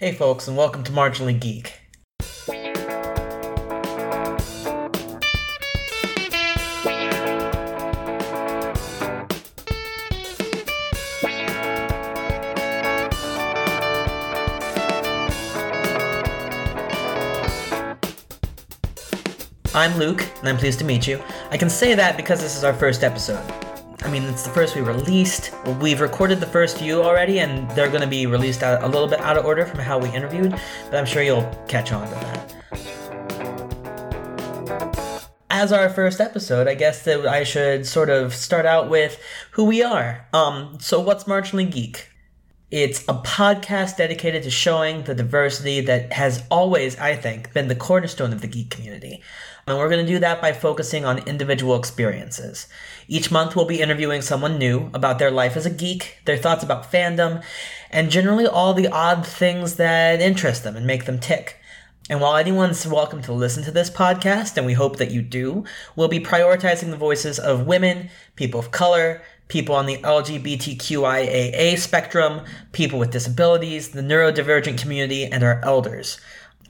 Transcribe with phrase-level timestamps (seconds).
[0.00, 1.78] Hey, folks, and welcome to Marginally Geek.
[19.74, 21.22] I'm Luke, and I'm pleased to meet you.
[21.50, 23.59] I can say that because this is our first episode.
[24.10, 25.52] I mean, it's the first we released.
[25.80, 29.06] We've recorded the first few already, and they're going to be released out, a little
[29.06, 30.50] bit out of order from how we interviewed,
[30.90, 32.56] but I'm sure you'll catch on to that.
[35.48, 39.16] As our first episode, I guess that I should sort of start out with
[39.52, 40.26] who we are.
[40.32, 42.08] Um, so what's Marginally Geek?
[42.72, 47.76] It's a podcast dedicated to showing the diversity that has always, I think, been the
[47.76, 49.22] cornerstone of the geek community.
[49.70, 52.66] And we're going to do that by focusing on individual experiences.
[53.06, 56.64] Each month, we'll be interviewing someone new about their life as a geek, their thoughts
[56.64, 57.44] about fandom,
[57.88, 61.56] and generally all the odd things that interest them and make them tick.
[62.08, 65.62] And while anyone's welcome to listen to this podcast, and we hope that you do,
[65.94, 72.40] we'll be prioritizing the voices of women, people of color, people on the LGBTQIAA spectrum,
[72.72, 76.20] people with disabilities, the neurodivergent community, and our elders.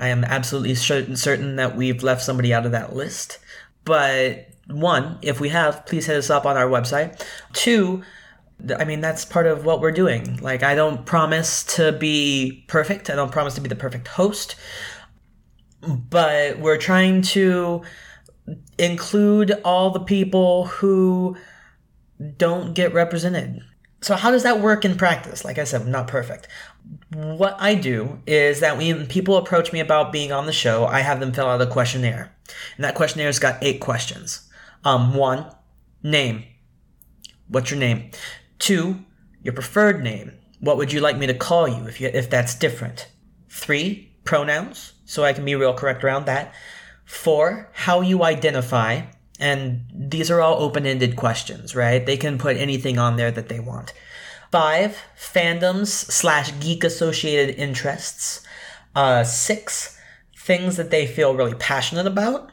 [0.01, 3.39] I am absolutely certain that we've left somebody out of that list.
[3.85, 7.23] But one, if we have, please hit us up on our website.
[7.53, 8.03] Two,
[8.79, 10.39] I mean, that's part of what we're doing.
[10.39, 14.57] Like, I don't promise to be perfect, I don't promise to be the perfect host,
[15.83, 17.83] but we're trying to
[18.79, 21.37] include all the people who
[22.39, 23.61] don't get represented.
[24.03, 25.45] So, how does that work in practice?
[25.45, 26.49] Like I said, I'm not perfect.
[27.13, 31.01] What I do is that when people approach me about being on the show, I
[31.01, 32.35] have them fill out a questionnaire.
[32.77, 34.49] And that questionnaire has got eight questions.
[34.85, 35.47] Um, one,
[36.03, 36.45] name.
[37.49, 38.11] What's your name?
[38.59, 39.05] Two,
[39.43, 40.33] your preferred name.
[40.61, 43.09] What would you like me to call you if you, if that's different?
[43.49, 46.55] Three, pronouns, so I can be real correct around that.
[47.05, 49.03] Four, how you identify.
[49.39, 52.05] And these are all open ended questions, right?
[52.05, 53.95] They can put anything on there that they want.
[54.51, 58.43] Five, fandoms slash geek associated interests.
[58.95, 59.99] Uh, six,
[60.37, 62.51] things that they feel really passionate about.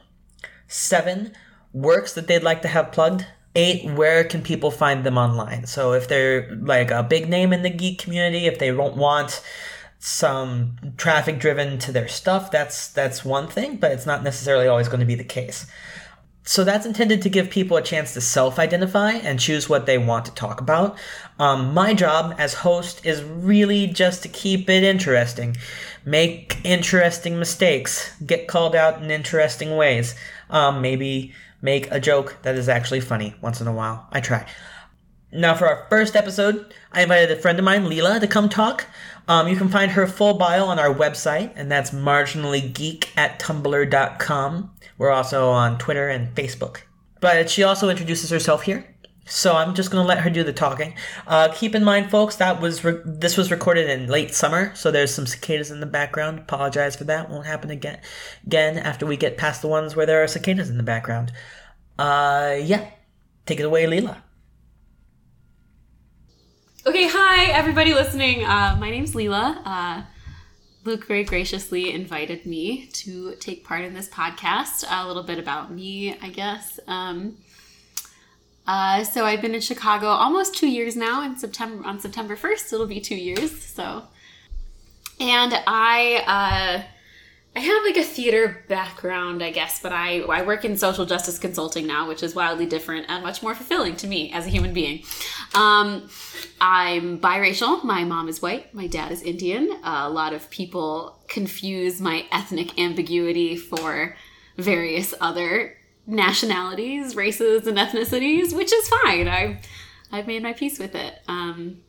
[0.67, 1.33] Seven,
[1.73, 3.25] works that they'd like to have plugged.
[3.55, 5.65] Eight, where can people find them online?
[5.65, 9.41] So if they're like a big name in the geek community, if they don't want
[9.99, 14.87] some traffic driven to their stuff, that's that's one thing, but it's not necessarily always
[14.87, 15.65] going to be the case.
[16.47, 20.23] So that's intended to give people a chance to self-identify and choose what they want
[20.25, 20.97] to talk about.
[21.39, 25.57] Um, my job as host is really just to keep it interesting,
[26.05, 30.15] make interesting mistakes, get called out in interesting ways,
[30.49, 34.07] um, maybe make a joke that is actually funny once in a while.
[34.13, 34.47] I try.
[35.33, 38.85] Now, for our first episode, I invited a friend of mine, Leela, to come talk.
[39.27, 44.71] Um, you can find her full bio on our website, and that's marginallygeek at tumblr.com.
[44.97, 46.81] We're also on Twitter and Facebook.
[47.19, 48.85] But she also introduces herself here.
[49.25, 50.95] So I'm just gonna let her do the talking.
[51.27, 54.89] Uh, keep in mind, folks, that was re- this was recorded in late summer, so
[54.89, 56.39] there's some cicadas in the background.
[56.39, 57.29] Apologize for that.
[57.29, 57.99] Won't happen again.
[58.45, 61.33] Again, after we get past the ones where there are cicadas in the background.
[61.99, 62.89] Uh, yeah,
[63.45, 64.21] take it away, Leela.
[66.87, 68.45] Okay, hi everybody listening.
[68.45, 69.59] Uh, my name's Leela.
[69.65, 70.03] Uh,
[70.85, 74.85] Luke very graciously invited me to take part in this podcast.
[74.89, 76.79] A little bit about me, I guess.
[76.87, 77.39] Um,
[78.65, 81.23] uh, so I've been in Chicago almost two years now.
[81.23, 83.51] In September, on September first, it'll be two years.
[83.61, 84.03] So,
[85.19, 86.83] and I uh,
[87.55, 91.39] I have like a theater background, I guess, but I, I work in social justice
[91.39, 94.73] consulting now, which is wildly different and much more fulfilling to me as a human
[94.73, 95.03] being.
[95.55, 96.07] Um,
[96.61, 97.83] I'm biracial.
[97.83, 98.75] My mom is white.
[98.75, 99.71] My dad is Indian.
[99.83, 104.15] Uh, a lot of people confuse my ethnic ambiguity for
[104.57, 105.75] various other
[106.05, 109.27] nationalities, races, and ethnicities, which is fine.
[109.27, 109.57] I've,
[110.11, 111.21] I've made my peace with it.
[111.27, 111.81] Um,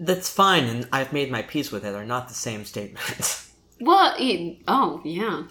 [0.00, 3.50] That's fine, and I've made my peace with it are not the same statements.
[3.84, 5.44] Well, it, oh yeah,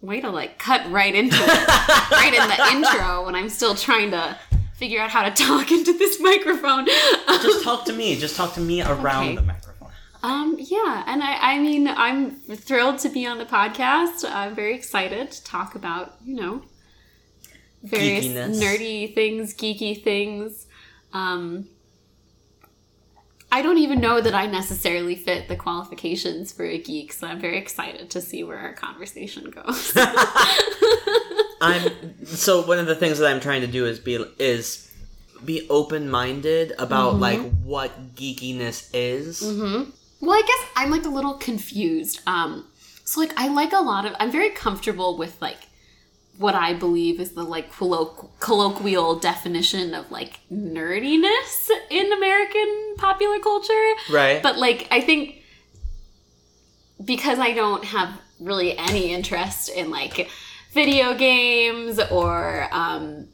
[0.00, 1.68] way to like cut right into it,
[2.10, 4.38] right in the intro when I'm still trying to
[4.76, 6.86] figure out how to talk into this microphone.
[6.86, 8.16] Just talk to me.
[8.16, 9.34] Just talk to me around okay.
[9.36, 9.90] the microphone.
[10.22, 14.28] Um, yeah, and I, I mean, I'm thrilled to be on the podcast.
[14.28, 16.62] I'm very excited to talk about, you know,
[17.82, 18.60] various Geekiness.
[18.60, 20.66] nerdy things, geeky things.
[21.12, 21.68] Um,
[23.52, 27.40] I don't even know that I necessarily fit the qualifications for a geek, so I'm
[27.40, 29.92] very excited to see where our conversation goes.
[31.60, 34.92] I'm so one of the things that I'm trying to do is be is
[35.44, 37.22] be open minded about mm-hmm.
[37.22, 39.42] like what geekiness is.
[39.42, 39.90] Mm-hmm.
[40.20, 42.20] Well, I guess I'm like a little confused.
[42.26, 42.66] Um,
[43.04, 44.14] so like I like a lot of.
[44.18, 45.68] I'm very comfortable with like
[46.38, 53.38] what I believe is the like colloqu- colloquial definition of like nerdiness in American popular
[53.40, 53.92] culture.
[54.10, 54.42] Right.
[54.42, 55.42] But like I think
[57.04, 60.28] because I don't have really any interest in like
[60.72, 63.28] video games or um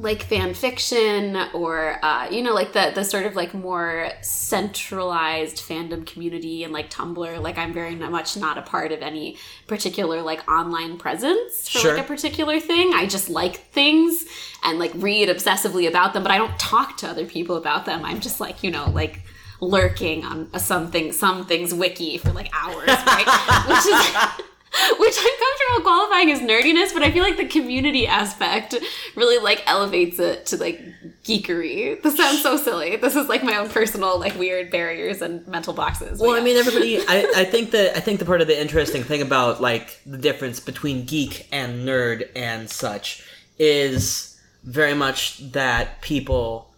[0.00, 5.56] like fan fiction or uh, you know like the the sort of like more centralized
[5.58, 9.36] fandom community and like tumblr like i'm very much not a part of any
[9.66, 11.94] particular like online presence for Sure.
[11.96, 12.92] like a particular thing.
[12.94, 14.24] I just like things
[14.64, 18.04] and like read obsessively about them but i don't talk to other people about them.
[18.04, 19.22] I'm just like you know like
[19.60, 23.26] lurking on a something some things wiki for like hours right?
[23.68, 24.44] Which is
[24.98, 28.74] which I'm comfortable qualifying as nerdiness, but I feel like the community aspect
[29.16, 30.80] really like elevates it to like
[31.24, 32.00] geekery.
[32.02, 32.96] This sounds so silly.
[32.96, 36.20] This is like my own personal like weird barriers and mental boxes.
[36.20, 36.98] Well, But I mean, everybody.
[37.08, 40.18] I, I think that I think the part of the interesting thing about like the
[40.18, 43.24] difference between geek and nerd and such
[43.58, 46.70] is very much that people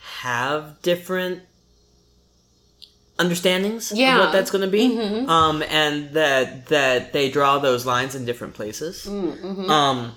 [0.00, 1.42] have different
[3.18, 4.16] understandings Yeah.
[4.18, 8.24] of what that's going to be, um, and that that they draw those lines in
[8.26, 9.06] different places.
[9.06, 10.12] Um,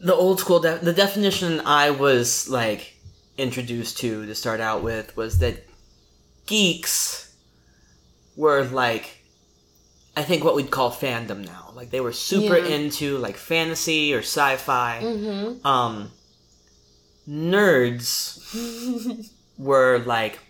[0.00, 2.96] the old school, de- the definition I was like
[3.38, 5.64] introduced to to start out with was that
[6.46, 7.32] geeks
[8.36, 9.18] were like
[10.16, 11.70] I think what we'd call fandom now.
[11.74, 12.74] Like they were super Yeah.
[12.76, 14.98] into like fantasy or sci-fi.
[15.64, 16.10] Um
[17.28, 20.40] nerds were like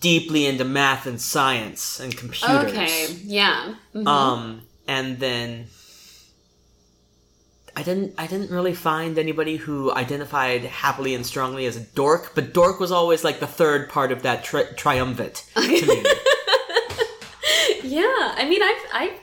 [0.00, 2.72] deeply into math and science and computers.
[2.72, 3.74] okay, yeah.
[3.94, 4.06] Mhm.
[4.06, 5.66] Um and then
[7.76, 12.32] I didn't I didn't really find anybody who identified happily and strongly as a dork,
[12.34, 16.02] but dork was always like the third part of that tri- triumvirate to me.
[17.82, 18.34] yeah.
[18.36, 19.20] I mean, I've I've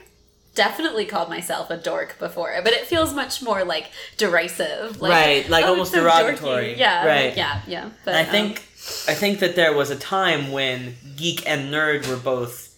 [0.54, 5.48] definitely called myself a dork before, but it feels much more like derisive, like, Right,
[5.48, 6.02] like oh, almost so dorky.
[6.24, 6.78] derogatory.
[6.78, 7.26] Yeah, Right.
[7.26, 7.90] like, yeah, yeah.
[8.04, 8.67] But I um, think
[9.08, 12.74] I think that there was a time when geek and nerd were both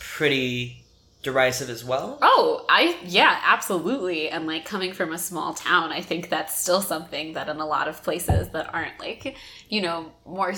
[0.00, 0.84] pretty
[1.22, 2.18] derisive as well.
[2.22, 4.28] Oh, I yeah, absolutely.
[4.30, 7.66] And like coming from a small town, I think that's still something that in a
[7.66, 9.36] lot of places that aren't like,
[9.68, 10.54] you know, more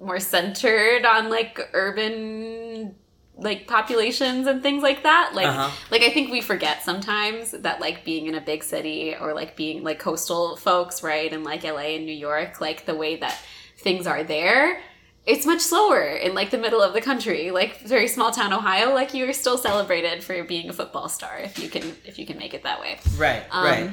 [0.00, 2.94] more centered on like urban
[3.36, 5.32] like populations and things like that.
[5.34, 5.70] Like Uh-huh.
[5.90, 9.56] like I think we forget sometimes that like being in a big city or like
[9.56, 11.32] being like coastal folks, right?
[11.32, 13.36] And like LA and New York, like the way that
[13.84, 14.80] things are there
[15.26, 17.50] it's much slower in like the middle of the country.
[17.50, 21.58] Like very small town ohio like you're still celebrated for being a football star if
[21.62, 22.98] you can if you can make it that way.
[23.16, 23.90] Right, Um, right.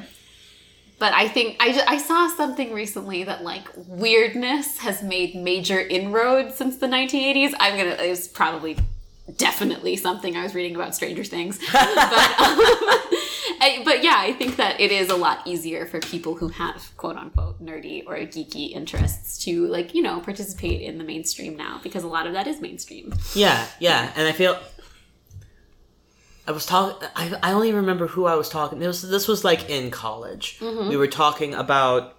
[0.98, 3.66] but i think I, ju- I saw something recently that like
[4.04, 8.76] weirdness has made major inroads since the 1980s i'm gonna it was probably
[9.38, 11.58] definitely something i was reading about stranger things.
[11.72, 12.58] But, um,
[13.60, 16.90] I- but yeah i think that it is a lot easier for people who have
[16.96, 21.80] quote unquote nerdy or geeky interests to like you know participate in the mainstream now
[21.82, 24.58] because a lot of that is mainstream Yeah, yeah, and I feel
[26.46, 27.08] I was talking.
[27.14, 28.80] I, I only remember who I was talking.
[28.80, 30.58] This was, this was like in college.
[30.58, 30.88] Mm-hmm.
[30.88, 32.16] We were talking about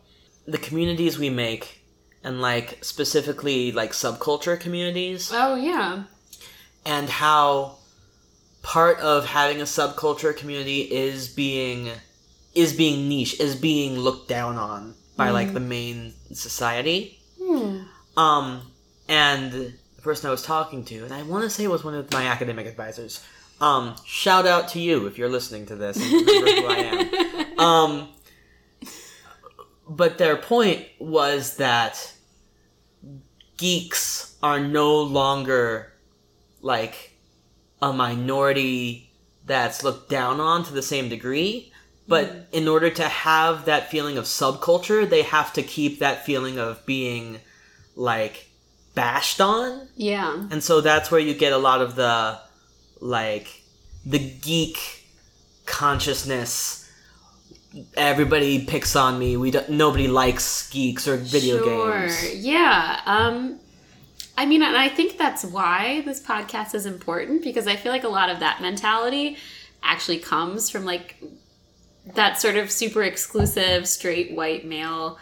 [0.47, 1.83] the communities we make,
[2.23, 6.03] and like specifically like subculture communities, oh yeah
[6.85, 7.77] and how
[8.63, 11.91] part of having a subculture community is being
[12.55, 17.19] is being niche, is being looked down on by like the main society.
[18.17, 18.61] Um,
[19.07, 21.93] and the person I was talking to, and I want to say it was one
[21.93, 23.23] of my academic advisors.
[23.59, 27.09] Um, shout out to you if you're listening to this and remember who I am.
[27.59, 28.09] Um,
[29.87, 32.13] but their point was that
[33.55, 35.93] geeks are no longer
[36.61, 37.12] like
[37.83, 39.11] a minority
[39.45, 41.71] that's looked down on to the same degree.
[42.07, 46.57] But in order to have that feeling of subculture, they have to keep that feeling
[46.57, 47.39] of being
[47.95, 48.47] like
[48.95, 49.87] bashed on.
[49.95, 52.39] yeah And so that's where you get a lot of the
[52.99, 53.61] like
[54.05, 54.77] the geek
[55.65, 56.89] consciousness.
[57.95, 59.35] Everybody picks on me.
[59.35, 61.99] We don't, nobody likes geeks or video sure.
[62.01, 62.35] games.
[62.35, 62.99] Yeah.
[63.05, 63.59] Um
[64.37, 68.03] I mean and I think that's why this podcast is important because I feel like
[68.03, 69.37] a lot of that mentality
[69.83, 71.21] actually comes from like
[72.15, 75.17] that sort of super exclusive straight white male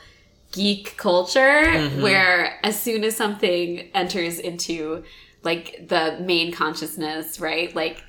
[0.51, 2.01] geek culture Mm-hmm.
[2.01, 5.03] where as soon as something enters into
[5.43, 7.73] like the main consciousness, right?
[7.75, 8.03] Like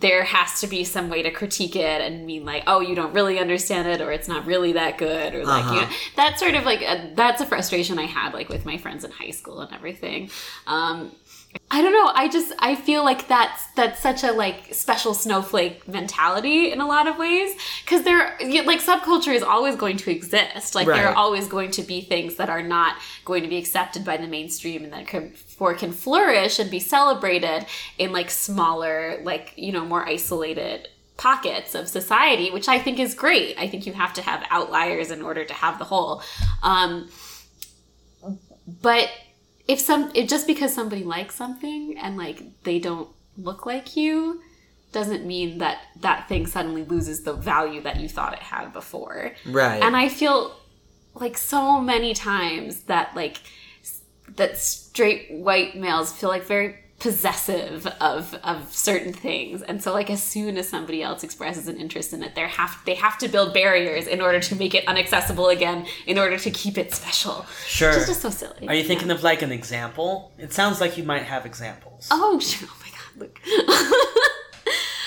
[0.00, 3.12] there has to be some way to critique it and mean like, oh, you don't
[3.12, 5.80] really understand it, or it's not really that good, or like Uh-huh.
[5.82, 9.04] know, that's sort of like a, that's a frustration I had like with my friends
[9.04, 10.30] in high school and everything.
[10.66, 11.12] Um,
[11.70, 12.10] I don't know.
[12.14, 16.86] I just I feel like that's that's such a like special snowflake mentality in a
[16.86, 17.54] lot of ways
[17.84, 20.74] because there like subculture is always going to exist.
[20.74, 24.04] Like there are always going to be things that are not going to be accepted
[24.04, 27.66] by the mainstream and that can or can flourish and be celebrated
[27.98, 33.14] in like smaller like you know more isolated pockets of society, which I think is
[33.14, 33.56] great.
[33.58, 36.22] I think you have to have outliers in order to have the whole.
[36.62, 37.08] Um,
[38.66, 39.08] but
[39.68, 44.40] if some if just because somebody likes something and like they don't look like you
[44.92, 49.32] doesn't mean that that thing suddenly loses the value that you thought it had before
[49.46, 49.82] Right.
[49.82, 50.54] and i feel
[51.14, 53.38] like so many times that like
[54.36, 60.08] that straight white males feel like very possessive of of certain things and so like
[60.08, 63.26] as soon as somebody else expresses an interest in it they have they have to
[63.28, 67.44] build barriers in order to make it inaccessible again in order to keep it special
[67.66, 67.90] Sure.
[67.90, 70.32] it's just so silly Are you thinking of like an example?
[70.38, 72.06] It sounds like you might have examples.
[72.10, 72.68] Oh, sure.
[72.70, 73.40] Oh my god, Luke.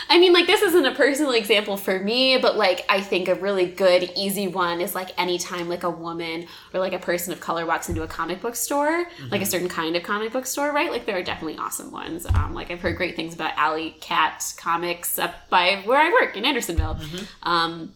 [0.10, 3.36] I mean, like, this isn't a personal example for me, but like, I think a
[3.36, 7.40] really good, easy one is like anytime like a woman or like a person of
[7.40, 10.72] color walks into a comic book store, like a certain kind of comic book store,
[10.72, 10.92] right?
[10.92, 12.26] Like, there are definitely awesome ones.
[12.26, 16.46] Um, like, I've heard great things about Alleycat Comics up by where I work in
[16.46, 17.00] Andersonville.
[17.44, 17.94] Um,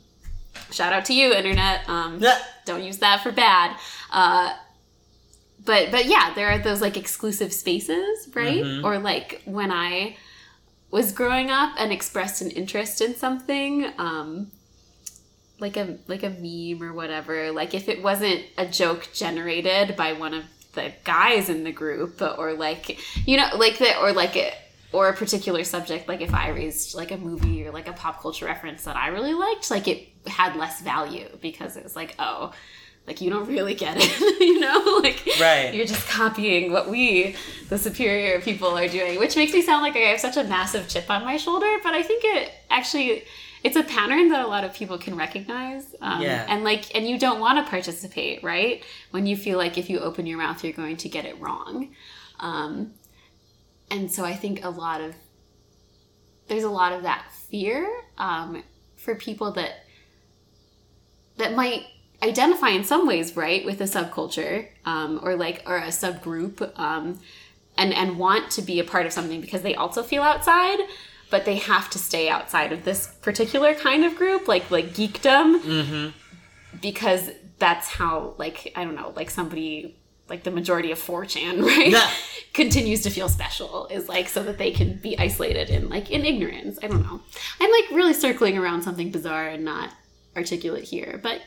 [0.71, 1.87] shout out to you, internet.
[1.87, 2.39] Um, Yeah.
[2.65, 3.75] don't use that for bad.
[4.11, 4.53] Uh,
[5.65, 8.63] but but yeah, there are those like exclusive spaces, right?
[8.83, 10.15] Or like when I
[10.91, 14.51] was growing up and expressed an interest in something, um,
[15.59, 17.51] like a like a meme or whatever.
[17.51, 20.43] Like if it wasn't a joke generated by one of
[20.73, 24.53] the guys in the group, or like you know, like that, or like it.
[24.91, 28.23] Or a particular subject, like if I raised like a movie or like a pop
[28.23, 32.15] culture reference that I really liked, like it had less value because it was like,
[32.17, 32.53] oh,
[33.07, 34.99] like you don't really get it, you know?
[35.03, 35.73] Like Right.
[35.73, 37.35] you're just copying what we,
[37.69, 40.87] the superior people, are doing, which makes me sound like I have such a massive
[40.87, 41.77] chip on my shoulder.
[41.83, 43.23] But I think it actually,
[43.63, 45.95] it's a pattern that a lot of people can recognize.
[46.01, 46.45] Um, Yeah.
[46.49, 48.83] And like, and you don't want to participate, right?
[49.11, 51.95] When you feel like if you open your mouth, you're going to get it wrong.
[52.39, 52.93] Um,
[53.89, 55.15] and so I think a lot of
[56.47, 57.87] there's a lot of that fear
[58.17, 58.63] um,
[58.97, 59.71] for people that
[61.37, 61.83] that might
[62.23, 67.19] identify in some ways right with a subculture um, or like or a subgroup um,
[67.77, 70.79] and and want to be a part of something because they also feel outside
[71.31, 76.13] but they have to stay outside of this particular kind of group like like geekdom.
[76.81, 79.95] Because that's how like i don't know like somebody
[80.29, 82.09] like the majority of 4chan right Yeah.
[82.53, 86.23] continues to feel special is like so that they can be isolated in like in
[86.25, 86.77] ignorance.
[86.83, 87.19] I don't know.
[87.59, 89.91] I'm like really circling around something bizarre and not
[90.37, 91.41] articulate here but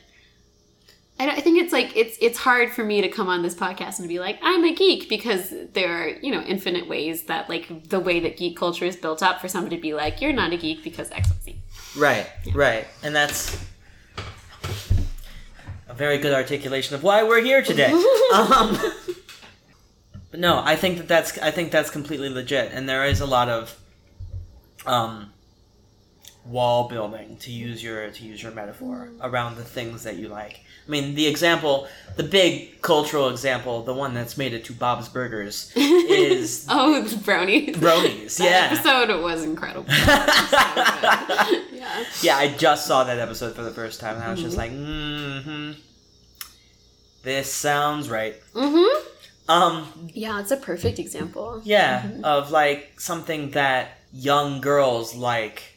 [1.18, 3.98] I, I think it's like it's it's hard for me to come on this podcast
[3.98, 7.88] and be like I'm a geek because there are you know infinite ways that like
[7.88, 10.52] the way that geek culture is built up for somebody to be like you're not
[10.52, 11.56] a geek because X Y Z.
[11.96, 12.86] Right, right.
[13.02, 13.62] And that's
[15.88, 17.92] a very good articulation of why we're here today.
[18.34, 18.78] um,
[20.30, 23.26] but no, I think that that's I think that's completely legit, and there is a
[23.26, 23.78] lot of
[24.86, 25.32] um,
[26.44, 30.60] wall building to use your to use your metaphor around the things that you like.
[30.86, 35.08] I mean, the example, the big cultural example, the one that's made it to Bob's
[35.08, 37.72] Burgers, is Oh, the brownie.
[37.72, 38.38] bronies.
[38.38, 38.68] That Yeah.
[38.80, 39.86] episode was incredible.
[39.92, 42.04] yeah.
[42.22, 44.72] Yeah, I just saw that episode for the first time, and I was just like,
[44.72, 45.72] mm-hmm.
[47.22, 48.34] This sounds right.
[48.54, 49.06] Mm-hmm.
[49.48, 51.60] Um, Yeah, it's a perfect example.
[51.64, 55.71] yeah, of like something that young girls like,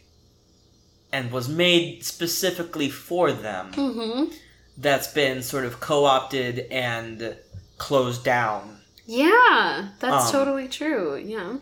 [1.12, 3.72] and was made specifically for them.
[3.74, 4.34] Mm-hmm.
[4.78, 7.36] That's been sort of co-opted and
[7.78, 11.16] closed down Yeah, that's Um, totally true.
[11.16, 11.58] Yeah.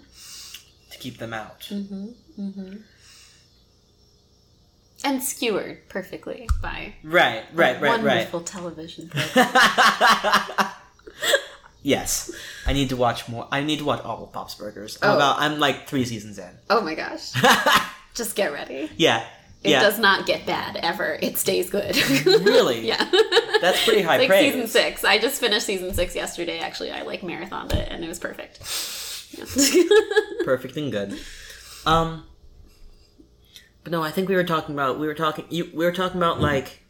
[0.91, 1.61] to keep them out.
[1.69, 2.07] Mm-hmm.
[2.39, 2.73] Mm-hmm.
[5.05, 8.03] And skewered perfectly by Right, right, right, right.
[8.05, 9.11] wonderful television.
[11.83, 12.31] yes,
[12.65, 13.47] I need to watch more.
[13.51, 14.97] I need to watch all of Bob's Burgers.
[15.01, 15.15] I'm Oh.
[15.17, 15.39] about.
[15.39, 16.49] I'm like three seasons in.
[16.69, 17.31] oh my gosh!
[18.13, 18.89] Just get ready.
[18.97, 19.25] yeah,
[19.63, 19.81] It yeah.
[19.81, 21.17] does not get bad ever.
[21.21, 21.95] It stays good.
[22.25, 22.87] Really?
[22.87, 23.09] yeah.
[23.61, 24.53] That's pretty high like praise.
[24.53, 25.03] season six.
[25.03, 26.59] I just finished season six yesterday.
[26.59, 28.59] Actually, I like marathoned it, and it was perfect.
[29.37, 29.45] Yeah.
[30.45, 31.17] Perfect and good.
[31.87, 32.25] Um,
[33.83, 36.17] but no, I think we were talking about we were talking you we were talking
[36.17, 36.81] about like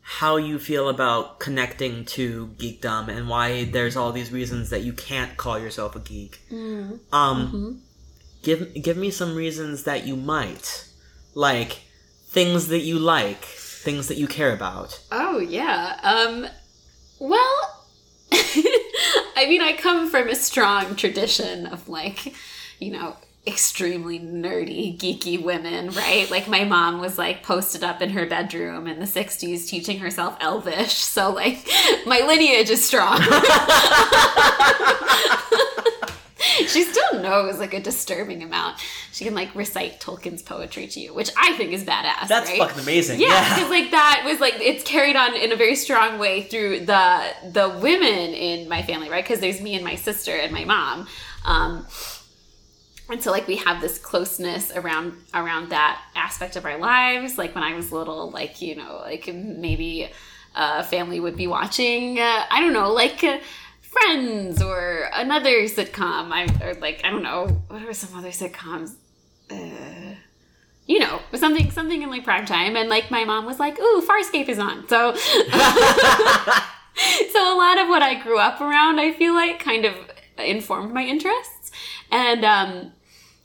[0.00, 4.92] how you feel about connecting to geekdom and why there's all these reasons that you
[4.92, 6.40] can't call yourself a geek.
[6.50, 6.98] Mm.
[7.12, 7.72] Um, Mm-hmm.
[8.42, 10.86] Give give me some reasons that you might
[11.34, 11.82] like
[12.26, 15.00] things that you like, things that you care about.
[15.10, 15.98] Oh yeah.
[16.02, 16.46] Um
[17.18, 17.78] well
[18.32, 18.78] I
[19.42, 22.34] I mean, I come from a strong tradition of like,
[22.78, 26.30] you know, extremely nerdy, geeky women, right?
[26.30, 30.36] Like my mom was like posted up in her bedroom in the 60s teaching herself
[30.40, 30.94] Elvish.
[30.94, 31.66] So like
[32.06, 33.20] my lineage is strong.
[36.68, 38.78] she still knows like a disturbing amount.
[39.12, 42.28] She can like recite Tolkien's poetry to you, which I think is badass.
[42.28, 42.58] That's right?
[42.58, 43.20] fucking amazing.
[43.20, 43.54] Yeah, Yeah.
[43.54, 47.22] because like that was like it's carried on in a very strong way through the
[47.52, 49.24] the women in my family, right?
[49.24, 51.06] Because there's me and my sister and my mom,
[51.44, 51.86] um,
[53.10, 57.36] and so like we have this closeness around around that aspect of our lives.
[57.38, 60.10] Like when I was little, like you know, like maybe
[60.54, 63.22] a family would be watching, uh, I don't know, like.
[63.24, 63.38] Uh,
[63.92, 66.32] Friends or another sitcom.
[66.32, 68.94] I or like I don't know what are some other sitcoms.
[69.50, 70.16] Uh,
[70.86, 74.02] you know, something something in like prime time, and like my mom was like, "Ooh,
[74.06, 75.24] Farscape is on." So, so
[77.54, 79.94] a lot of what I grew up around, I feel like, kind of
[80.38, 81.70] informed my interests,
[82.10, 82.92] and um,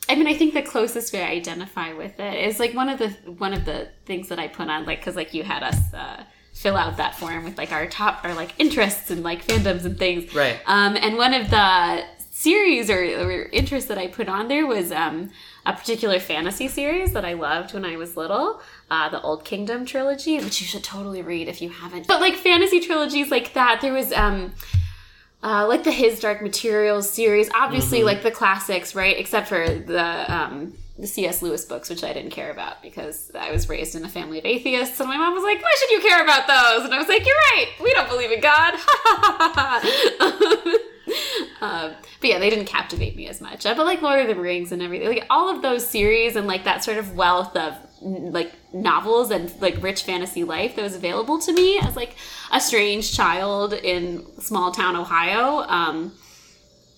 [0.09, 2.99] I mean, I think the closest way I identify with it is like one of
[2.99, 5.93] the one of the things that I put on, like, because like you had us.
[5.93, 6.23] Uh,
[6.57, 9.97] fill out that form with like our top our like interests and like fandoms and
[9.97, 10.57] things Right.
[10.65, 14.91] um, and one of the series or, or interests that I put on there was
[14.91, 15.31] um,
[15.65, 18.61] a particular fantasy series that I loved when I was little,
[18.91, 22.05] uh, the Old Kingdom trilogy, which you should totally read if you haven't.
[22.07, 24.53] But like fantasy trilogies like that, there was um,
[25.43, 29.17] uh, like the His Dark Materials series, obviously like the classics, right?
[29.17, 31.41] Except for the um, the C.S.
[31.41, 34.45] Lewis books, which I didn't care about because I was raised in a family of
[34.45, 37.07] atheists, and my mom was like, "Why should you care about those?" And I was
[37.07, 37.67] like, "You're right.
[37.83, 38.73] We don't believe in God."
[41.61, 43.63] Um, but yeah, they didn't captivate me as much.
[43.63, 46.63] But like Lord of the Rings and everything, like all of those series and like
[46.65, 51.39] that sort of wealth of like novels and like rich fantasy life that was available
[51.39, 52.15] to me as like
[52.51, 55.67] a strange child in small town Ohio.
[55.67, 56.13] Um,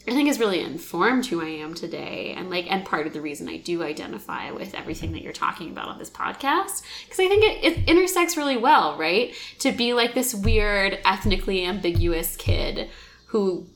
[0.09, 3.21] I think has really informed who I am today, and like, and part of the
[3.21, 7.27] reason I do identify with everything that you're talking about on this podcast, because I
[7.27, 9.33] think it, it intersects really well, right?
[9.59, 12.89] To be like this weird, ethnically ambiguous kid
[13.27, 13.67] who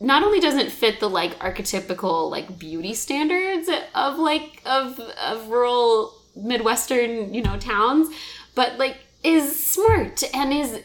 [0.00, 6.14] not only doesn't fit the like archetypical like beauty standards of like of of rural
[6.34, 8.14] midwestern you know towns
[8.54, 10.82] but like is smart and is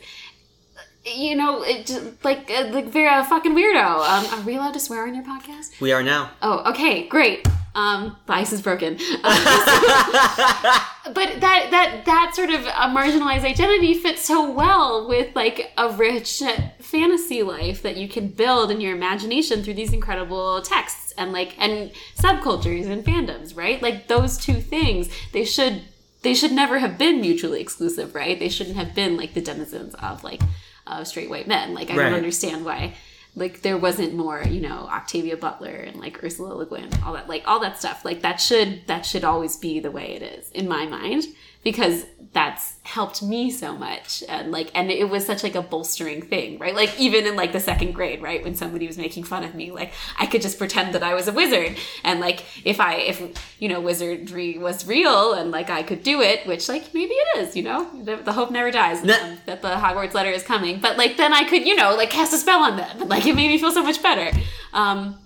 [1.06, 3.84] you know it just, like uh, like very a fucking weirdo.
[3.84, 5.80] Um are we allowed to swear on your podcast?
[5.80, 6.32] We are now.
[6.42, 7.48] oh okay great.
[7.76, 8.98] Um the ice is broken.
[11.04, 15.90] But that that that sort of a marginalized identity fits so well with like a
[15.90, 16.44] rich
[16.80, 21.56] fantasy life that you can build in your imagination through these incredible texts and like
[21.58, 23.82] and subcultures and fandoms right?
[23.82, 25.82] Like those two things they should
[26.22, 28.38] they should never have been mutually exclusive right?
[28.38, 30.42] They shouldn't have been like the denizens of like
[30.92, 31.74] uh, straight white men.
[31.74, 32.06] Like i Right.
[32.10, 32.94] don't understand why
[33.34, 37.28] like there wasn't more you know octavia butler and like ursula le guin all that
[37.30, 38.04] like all that stuff.
[38.04, 41.24] Like that should that should always be the way it is in my mind.
[41.64, 46.22] Because that's helped me so much and like and it was such like a bolstering
[46.22, 46.74] thing right?
[46.74, 49.70] Like even in like the second grade right when somebody was making fun of me
[49.72, 51.76] like i could just pretend that i was a wizard.
[52.06, 53.22] And like if i if
[53.60, 57.40] you know wizardry was real and like i could do it which like maybe it
[57.40, 57.90] is you know?
[58.04, 59.14] The, the hope never dies Nah.
[59.16, 60.80] um, that the hogwarts letter is coming.
[60.80, 63.02] But like then i could you know like cast a spell on them.
[63.02, 64.32] And like it made me feel so much better.
[64.72, 65.18] Um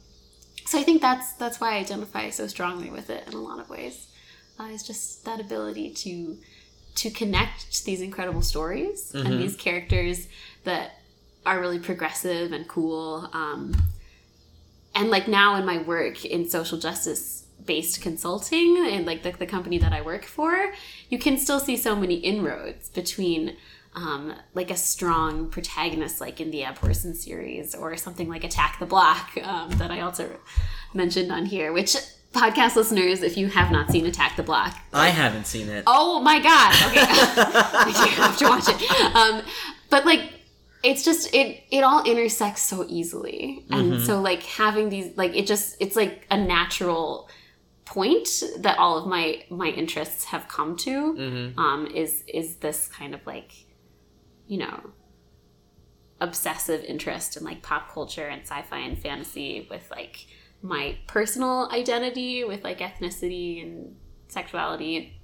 [0.65, 3.59] so i think that's that's why i identify so strongly with it in a lot
[3.59, 4.07] of ways
[4.59, 6.37] uh, is just that ability to
[6.95, 10.27] to connect these incredible stories and these characters
[10.63, 10.99] that
[11.45, 13.75] are really progressive and cool um,
[14.95, 19.45] and like now in my work in social justice based consulting and like the, the
[19.45, 20.73] company that i work for
[21.09, 23.55] you can still see so many inroads between
[23.95, 28.85] um, like a strong protagonist like in the abhorsen series or something like attack the
[28.85, 30.37] block um, that i also
[30.93, 31.95] mentioned on here which
[32.35, 35.83] podcast listeners if you have not seen attack the block I haven't seen it.
[35.87, 36.73] Oh my god!
[36.87, 37.01] Okay,
[38.09, 39.15] you have to watch it.
[39.15, 39.41] Um,
[39.89, 40.21] but like,
[40.83, 45.47] it's just it it all intersects so easily, and so like having these like it
[45.47, 47.29] just it's like a natural
[47.83, 48.27] point
[48.59, 51.15] that all of my my interests have come to.
[51.57, 53.51] Um, is is this kind of like,
[54.47, 54.91] you know,
[56.21, 60.25] obsessive interest in like pop culture and sci-fi and fantasy with like
[60.61, 63.95] my personal identity with like ethnicity and
[64.27, 65.19] sexuality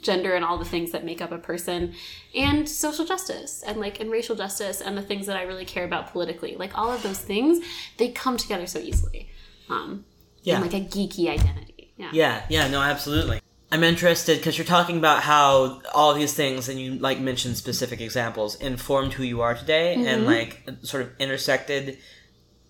[0.00, 1.94] gender and all the things that make up a person
[2.34, 5.84] and social justice and like and racial justice and the things that i really care
[5.84, 7.64] about politically like all of those things
[7.96, 9.28] they come together so easily
[9.70, 10.04] um
[10.42, 10.60] Yeah.
[10.60, 13.40] like a geeky identity yeah Yeah, yeah, no, absolutely.
[13.72, 18.00] I'm interested because you're talking about how all these things, and you like mentioned specific
[18.00, 21.98] examples, informed who you are today, and like sort of intersected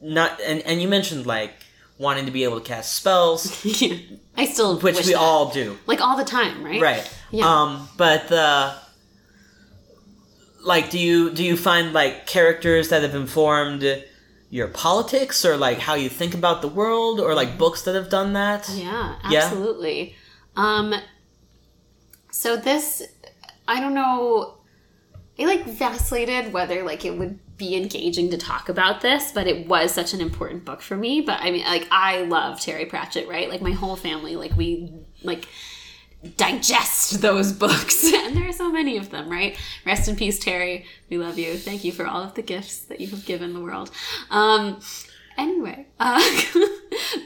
[0.00, 1.52] not and and you mentioned like
[1.98, 3.96] wanting to be able to cast spells, yeah.
[4.36, 5.18] I still which we that.
[5.18, 5.78] all do.
[5.86, 6.80] like all the time, right?
[6.80, 7.18] Right.
[7.30, 7.46] Yeah.
[7.46, 8.74] Um, but the
[10.62, 14.04] like, do you do you find like characters that have informed
[14.50, 18.08] your politics or like how you think about the world or like books that have
[18.10, 18.68] done that?
[18.74, 19.44] Yeah, Yeah?
[19.44, 20.14] absolutely.
[20.56, 20.94] Um,
[22.30, 23.02] so this,
[23.68, 24.54] I don't know.
[25.38, 29.66] I like vacillated whether like it would be engaging to talk about this, but it
[29.66, 31.20] was such an important book for me.
[31.20, 33.48] But I mean, like I love Terry Pratchett, right?
[33.48, 34.92] Like my whole family, like we
[35.22, 35.46] like
[36.36, 39.56] digest those books, and there are so many of them, right?
[39.84, 40.86] Rest in peace, Terry.
[41.08, 41.56] We love you.
[41.56, 43.90] Thank you for all of the gifts that you have given the world.
[44.30, 44.80] Um,
[45.38, 46.22] anyway, uh,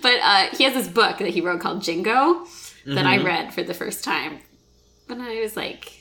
[0.02, 2.46] but uh, he has this book that he wrote called Jingo
[2.86, 4.38] that I read for the first time
[5.06, 5.99] when I was like,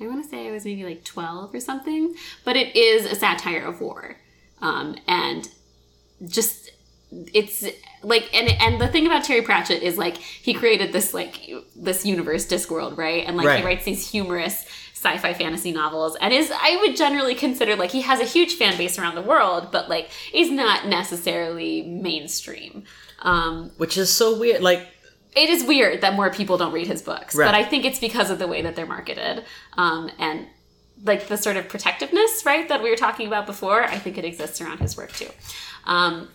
[0.00, 3.14] I want to say I was maybe like 12 or something, but it is a
[3.14, 4.16] satire of war.
[4.60, 5.48] Um, and
[6.28, 6.70] just,
[7.10, 7.64] it's
[8.02, 12.04] like, and, and the thing about Terry Pratchett is like, he created this, like, this
[12.04, 13.24] universe, Discworld, right?
[13.26, 13.60] And like, Right.
[13.60, 18.00] he writes these humorous sci-fi fantasy novels and is i would generally consider like he
[18.00, 22.82] has a huge fan base around the world but like is not necessarily mainstream
[23.20, 24.62] um Which is so weird.
[24.62, 24.88] Like,
[25.36, 27.46] it is weird that more people don't read his books, Right.
[27.46, 29.44] but I think it's because of the way that they're marketed
[29.76, 30.46] um, and
[31.04, 33.84] like the sort of protectiveness, right, that we were talking about before.
[33.84, 35.28] I think it exists around his work too.
[35.84, 36.28] Um,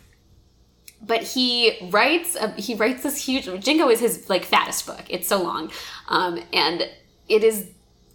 [1.01, 5.03] but he writes a, he writes this huge Jingo is his like fattest book.
[5.09, 5.71] It's so long,
[6.09, 6.87] um, and
[7.27, 7.67] it is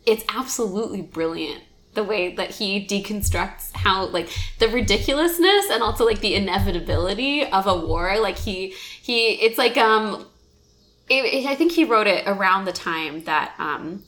[0.06, 1.62] it's absolutely brilliant
[1.94, 4.28] the way that he deconstructs how like
[4.60, 8.18] the ridiculousness and also like the inevitability of a war.
[8.20, 8.68] Like he
[9.02, 10.24] he it's like um
[11.08, 14.02] it, it- I think he wrote it around the time that um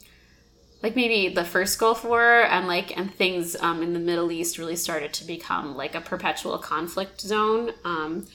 [0.82, 4.58] like maybe the first Gulf War and like and things um, in the Middle East
[4.58, 8.26] really started to become like a perpetual conflict zone um,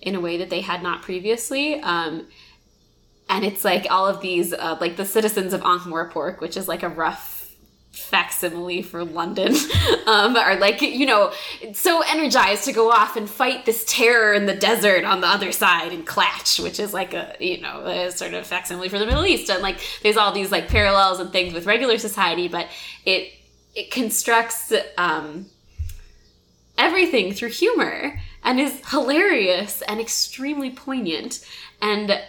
[0.00, 1.80] in a way that they had not previously.
[1.80, 2.26] Um,
[3.28, 6.82] and it's like all of these uh, like the citizens of Ankh-Morpork, which is like
[6.82, 7.31] a rough
[7.92, 9.54] facsimile for London,
[10.06, 11.32] um, are like you know
[11.72, 15.52] so energized to go off and fight this terror in the desert on the other
[15.52, 19.06] side in Klatch, which is like a you know a sort of facsimile for the
[19.06, 22.68] Middle East, and like there's all these like parallels and things with regular society, but
[23.04, 23.32] it
[23.74, 25.46] it constructs um,
[26.76, 31.46] everything through humor and is hilarious and extremely poignant
[31.80, 32.20] and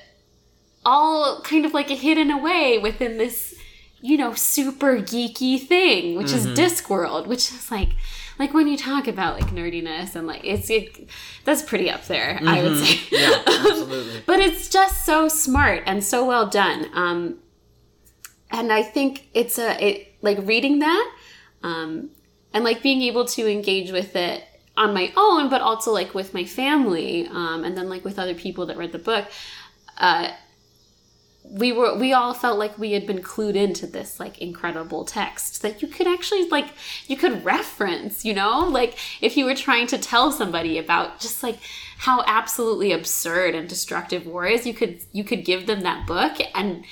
[0.86, 3.53] all kind of like hidden away within this
[4.04, 7.88] you know super geeky thing which is discworld which is like
[8.38, 11.08] like when you talk about like nerdiness and like it's it,
[11.46, 13.00] that's pretty up there i would say.
[13.10, 14.22] Yeah, absolutely.
[14.26, 17.40] but it's just so smart and so well done um
[18.52, 21.16] and i think it's a it like reading that
[21.64, 22.10] um
[22.54, 24.44] and like being able to engage with it
[24.76, 28.36] on my own but also like with my family um and then like with other
[28.36, 29.26] people that read the book
[29.98, 30.28] uh
[31.44, 35.62] we were we all felt like we had been clued into this like incredible text
[35.62, 36.70] that you could actually like
[37.08, 41.44] you could reference you know like if you were trying to tell somebody about just
[41.44, 41.60] like
[42.00, 46.38] how absolutely absurd and destructive war is you could you could give them that book
[46.56, 46.84] and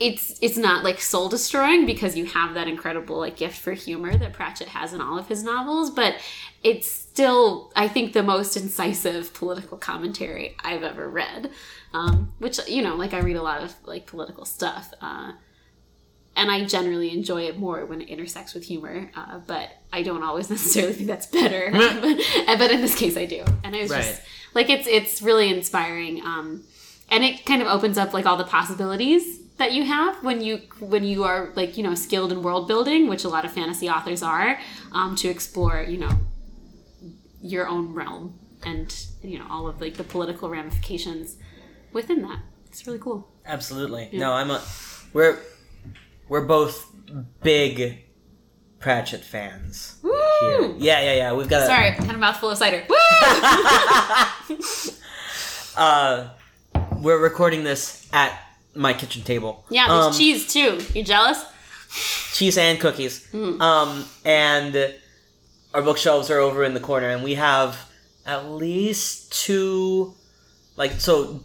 [0.00, 4.16] it's it's not like soul destroying because you have that incredible like gift for humor
[4.16, 6.16] that Pratchett has in all of his novels, but
[6.64, 11.50] it's still I think the most incisive political commentary I've ever read.
[11.94, 15.32] Um, which you know, like I read a lot of like political stuff, uh,
[16.36, 19.10] and I generally enjoy it more when it intersects with humor.
[19.16, 21.70] Uh, but I don't always necessarily think that's better.
[21.72, 24.02] but, but in this case, I do, and it was Right.
[24.04, 24.22] just
[24.54, 26.20] like it's it's really inspiring.
[26.22, 26.64] Um,
[27.10, 30.62] and it kind of opens up like all the possibilities that you have when you
[30.80, 33.88] when you are like you know skilled in world building which a lot of fantasy
[33.88, 34.58] authors are
[34.90, 36.10] um, to explore you know
[37.40, 41.36] your own realm and you know all of like the political ramifications
[41.94, 44.08] within that it's really cool Absolutely.
[44.12, 44.62] No, I'm a.
[45.12, 45.38] We're
[46.30, 46.90] we're both
[47.42, 48.04] big
[48.78, 49.96] Pratchett fans.
[50.00, 50.10] Here.
[50.62, 50.76] Woo!
[50.78, 51.32] Yeah, yeah, yeah.
[51.34, 51.66] We've got a.
[51.66, 54.56] sorry had a mouthful of cider Woo!
[55.76, 56.28] Uh,
[57.00, 58.32] we're recording this at
[58.76, 59.64] my kitchen table.
[59.70, 61.44] yeah there's Um, cheese too you jealous
[62.32, 63.26] cheese and cookies.
[63.34, 64.94] Um, and
[65.74, 67.76] our bookshelves are over in the corner, and we have
[68.26, 70.14] at least two,
[70.76, 71.42] like so.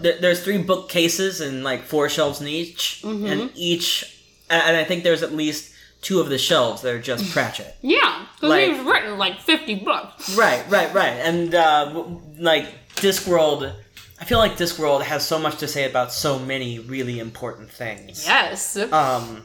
[0.00, 5.02] There, there's three bookcases and like four shelves in each, and each, and I think
[5.04, 7.76] there's at least two of the shelves that are just Pratchett.
[7.82, 11.14] yeah because Like- he's written like 50 books Right, right, right.
[11.14, 12.04] And uh,
[12.38, 13.74] like Discworld,
[14.20, 18.24] I feel like Discworld has so much to say about so many really important things.
[18.24, 19.44] yes Um.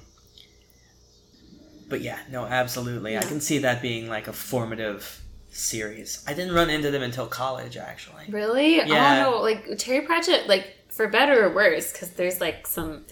[1.89, 3.17] But yeah, no, absolutely.
[3.17, 5.21] I can see that being like a formative
[5.53, 6.23] series.
[6.27, 8.25] I didn't run into them until college, actually.
[8.29, 8.77] Really?
[8.77, 9.25] Yeah.
[9.27, 13.05] Oh no, like Terry Pratchett, like for better or worse, because there's like some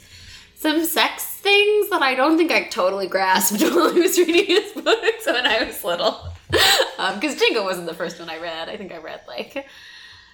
[0.55, 4.71] some sex things that I don't think I totally grasped while I was reading his
[4.73, 6.27] books when I was little.
[7.15, 8.69] Because Jingo wasn't the first one I read.
[8.69, 9.65] I think I read like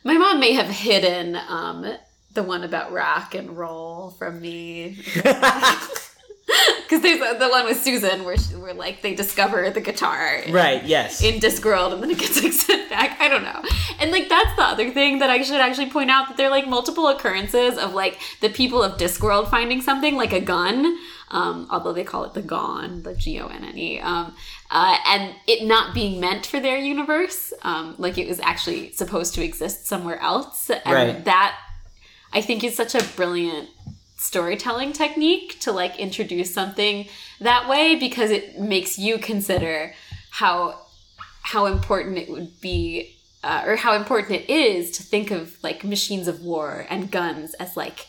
[0.04, 1.86] my mom may have hidden um,
[2.34, 4.98] the one about rock and roll from me.
[6.84, 10.42] Because there's the- the one with Susan where, she, where like they discover the guitar
[10.50, 11.22] Right, yes.
[11.22, 13.20] in Discworld and then it gets like sent back.
[13.20, 13.62] I don't know.
[14.00, 16.52] And like that's the other thing that I should actually point out that there are
[16.52, 20.98] like multiple occurrences of like the people of Discworld finding something like a gun.
[21.30, 24.34] Um, although they call it the Gonne, the G O N N E, um,
[24.72, 29.34] uh, and it not being meant for their universe, um, like it was actually supposed
[29.36, 31.26] to exist somewhere else, and Right.
[31.26, 31.58] that
[32.32, 33.68] I think is such a brilliant
[34.18, 37.08] storytelling technique to like introduce something
[37.40, 39.94] that way because it makes you consider
[40.32, 40.80] how
[41.44, 45.84] how important it would be uh, or how important it is to think of like
[45.84, 48.08] machines of war and guns as like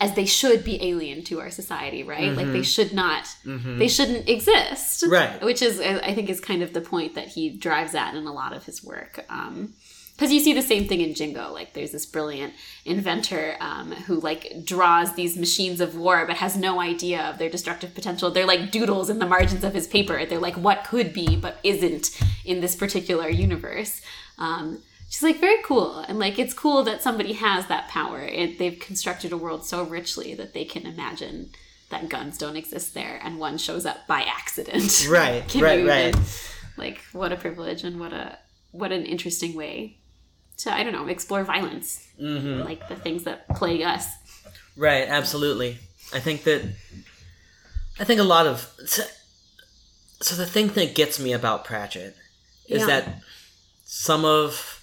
[0.00, 2.32] as they should be alien to our society right?
[2.34, 5.04] Like they should not they shouldn't exist.
[5.08, 5.42] Right.
[5.42, 8.32] which is i think is kind of the point that he drives at in a
[8.32, 9.24] lot of his work.
[9.28, 9.74] Um
[10.16, 11.52] because you see the same thing in Jingo.
[11.52, 12.54] Like, there's this brilliant
[12.86, 17.50] inventor um, who like draws these machines of war, but has no idea of their
[17.50, 18.30] destructive potential.
[18.30, 20.24] They're like doodles in the margins of his paper.
[20.24, 24.00] They're like what could be, but isn't in this particular universe.
[24.38, 28.22] Um, she's like very cool, and like it's cool that somebody has that power.
[28.22, 31.50] It, they've constructed a world so richly that they can imagine
[31.90, 35.06] that guns don't exist there, and one shows up by accident.
[35.10, 36.08] Right, right, right.
[36.08, 36.22] even-
[36.78, 38.38] like what a privilege and what a
[38.72, 39.96] what an interesting way
[40.58, 42.62] to I don't know explore violence, Mm-hmm.
[42.64, 44.06] like the things that plague us.
[44.76, 45.78] Right, absolutely.
[46.14, 46.62] I think that
[47.98, 49.02] I think a lot of so,
[50.20, 52.16] so the thing that gets me about Pratchett
[52.68, 52.86] is Yeah.
[52.86, 53.22] that
[53.84, 54.82] some of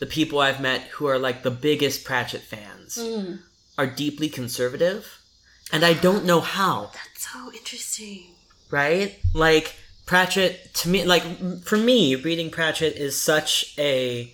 [0.00, 3.40] the people I've met who are like the biggest Pratchett fans Mm.
[3.78, 5.18] are deeply conservative,
[5.72, 6.90] and I don't know how.
[6.94, 8.26] That's so interesting.
[8.70, 9.16] right?
[9.32, 11.22] Like Pratchett to me, like
[11.64, 14.33] for me, reading Pratchett is such a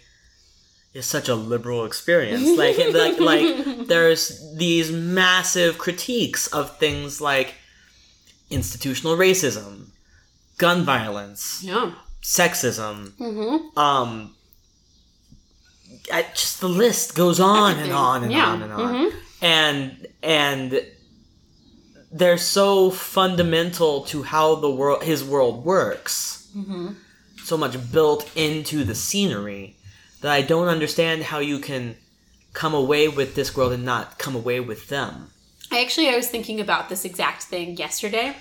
[0.92, 2.58] is such a liberal experience.
[2.58, 7.54] Like like like there's these massive critiques of things like
[8.50, 9.86] institutional racism,
[10.58, 11.92] gun violence, Yeah.
[12.22, 13.78] sexism, Mm-hmm.
[13.78, 14.34] um.
[16.12, 18.46] I, just the list goes on and on and Yeah.
[18.46, 19.14] on and on Mhm.
[19.42, 20.86] and and
[22.10, 26.88] they're so fundamental to how the world his world works Mm-hmm.
[27.44, 29.76] so much built into the scenery
[30.20, 31.96] that i don't understand how you can
[32.52, 35.30] come away with this world and not come away with them
[35.70, 38.34] I actually I was thinking about this exact thing yesterday.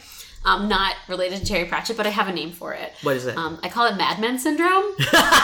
[0.46, 2.94] Um, not related to Terry Pratchett, but I have a name for it.
[3.04, 4.86] what is it Um, I call it Mad Men syndrome.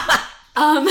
[0.55, 0.87] um,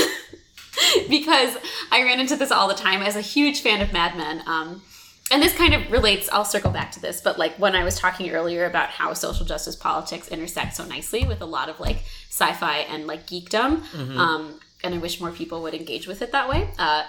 [1.09, 1.57] because
[1.91, 4.43] I ran into this all the time as a huge fan of Mad Men.
[4.45, 4.83] Um,
[5.31, 7.97] and this kind of relates, I'll circle back to this, but like when I was
[7.97, 12.03] talking earlier about how social justice politics intersect so nicely with a lot of like
[12.29, 13.81] sci fi and like geekdom.
[14.17, 16.69] Um, and I wish more people would engage with it that way.
[16.77, 17.03] Uh,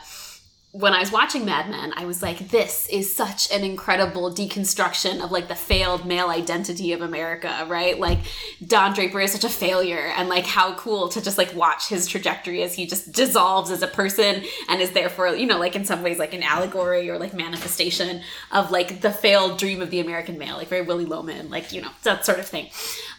[0.73, 5.25] when I was watching Mad Men, I was like, this is such an incredible deconstruction
[5.25, 7.99] of like the failed male identity of America, right?
[7.99, 8.19] Like
[8.67, 12.07] Don Draper is such a failure and like how cool to just like watch his
[12.07, 15.87] trajectory as he just dissolves as a person and is therefore, you know, like in
[15.87, 18.21] some ways like an allegory or like manifestation
[18.53, 21.81] of like the failed dream of the American male, like very Willy Loman, like, you
[21.81, 22.69] know, that sort of thing.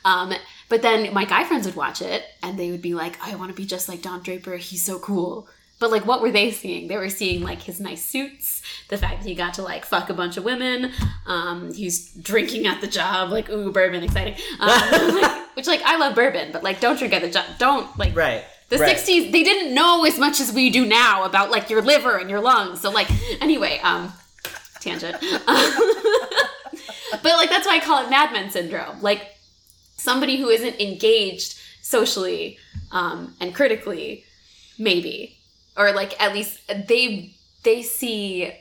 [0.05, 0.31] Um,
[0.69, 3.49] but then my guy friends would watch it and they would be like, I want
[3.49, 4.57] to be just like Don Draper.
[4.57, 5.47] He's so cool.
[5.79, 6.87] But like, what were they seeing?
[6.87, 10.09] They were seeing like his nice suits, the fact that he got to like fuck
[10.09, 10.91] a bunch of women.
[11.27, 14.35] Um, he's drinking at the job, like ooh, bourbon, exciting.
[14.59, 17.45] Um, which like I love bourbon, but like don't drink at the job.
[17.59, 18.97] Don't like right the right.
[18.97, 19.31] 60s.
[19.31, 22.41] They didn't know as much as we do now about like your liver and your
[22.41, 22.81] lungs.
[22.81, 23.09] So like
[23.41, 24.11] anyway, um,
[24.79, 25.17] tangent.
[25.51, 29.01] but like that's why I call it Mad Men syndrome.
[29.01, 29.36] Like
[29.97, 32.57] somebody who isn't engaged socially
[32.91, 34.23] um, and critically,
[34.77, 35.37] maybe,
[35.75, 37.33] or like at least they
[37.63, 38.51] they see.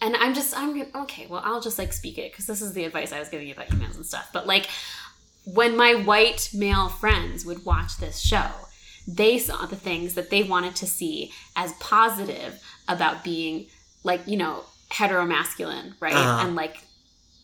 [0.00, 1.26] And I'm just I'm okay.
[1.26, 3.54] Well, I'll just like speak it because this is the advice I was giving you
[3.54, 4.30] about emails and stuff.
[4.32, 4.66] But like
[5.46, 8.50] when my white male friends would watch this show,
[9.08, 13.66] they saw the things that they wanted to see as positive about being
[14.02, 16.14] like you know heteromasculine, right?
[16.14, 16.46] Uh-huh.
[16.46, 16.76] And like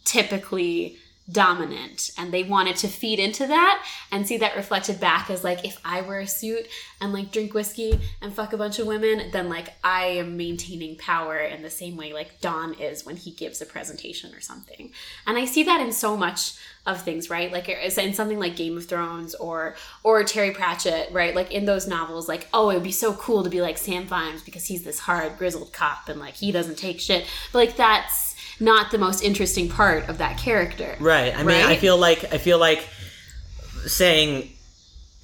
[0.05, 0.99] typically
[1.33, 5.65] dominant and they wanted to feed into that and see that reflected back as like
[5.65, 6.67] if I wear a suit
[7.01, 10.97] and like drink whiskey and fuck a bunch of women then like I am maintaining
[10.97, 14.93] power in the same way like Don is when he gives a presentation or something.
[15.27, 16.55] And I see that in so much
[16.87, 17.53] of things, right?
[17.53, 21.35] Like in something like Game of Thrones or or Terry Pratchett, right?
[21.35, 24.07] Like in those novels, like oh, it would be so cool to be like Sam
[24.07, 27.27] Vimes because he's this hard grizzled cop and like he doesn't take shit.
[27.53, 28.30] But like that's
[28.61, 30.97] not the most interesting part of that character.
[31.01, 31.35] Right.
[31.37, 32.87] I mean, I feel like I feel like
[33.87, 34.51] saying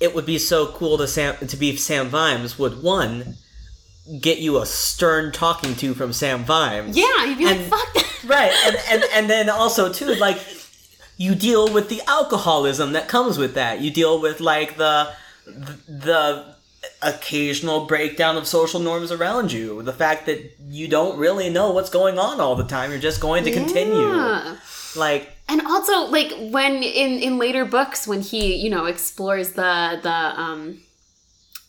[0.01, 3.37] it would be so cool to Sam to be Sam Vimes would one
[4.21, 6.97] get you a stern talking to from Sam Vimes.
[6.97, 8.03] Yeah, you'd be And- like, fuck that.
[8.27, 8.53] Right.
[8.67, 10.39] And, and and then also too like
[11.17, 13.81] you deal with the alcoholism that comes with that.
[13.81, 15.13] You deal with like the
[15.47, 16.56] the
[17.03, 19.83] occasional breakdown of social norms around you.
[19.83, 22.91] The fact that you don't really know what's going on all the time.
[22.91, 24.57] You're just going to continue.
[24.97, 30.01] Like And also, like when in in later books, when he you know explores the
[30.03, 30.81] the um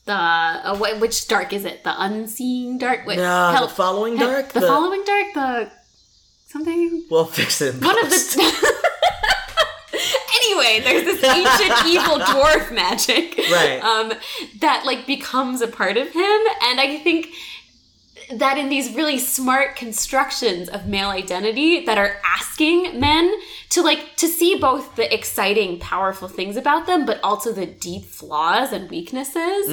[0.06, 1.84] the uh, which dark is it?
[1.84, 3.06] The unseen dark.
[3.06, 4.54] Wait, uh, hell- the following hell- dark.
[4.54, 5.28] The, following dark.
[5.34, 5.72] The
[6.48, 7.04] something.
[7.12, 7.76] We'll fix it.
[7.76, 8.74] in One of the.
[10.60, 13.80] anyway, there's this ancient evil dwarf magic, Right.
[13.82, 14.13] Um,
[14.60, 17.30] that like becomes a part of him, and I think
[18.34, 23.34] that in these really smart constructions of male identity that are asking men
[23.70, 28.04] to like to see both the exciting powerful things about them but also the deep
[28.04, 29.70] flaws and weaknesses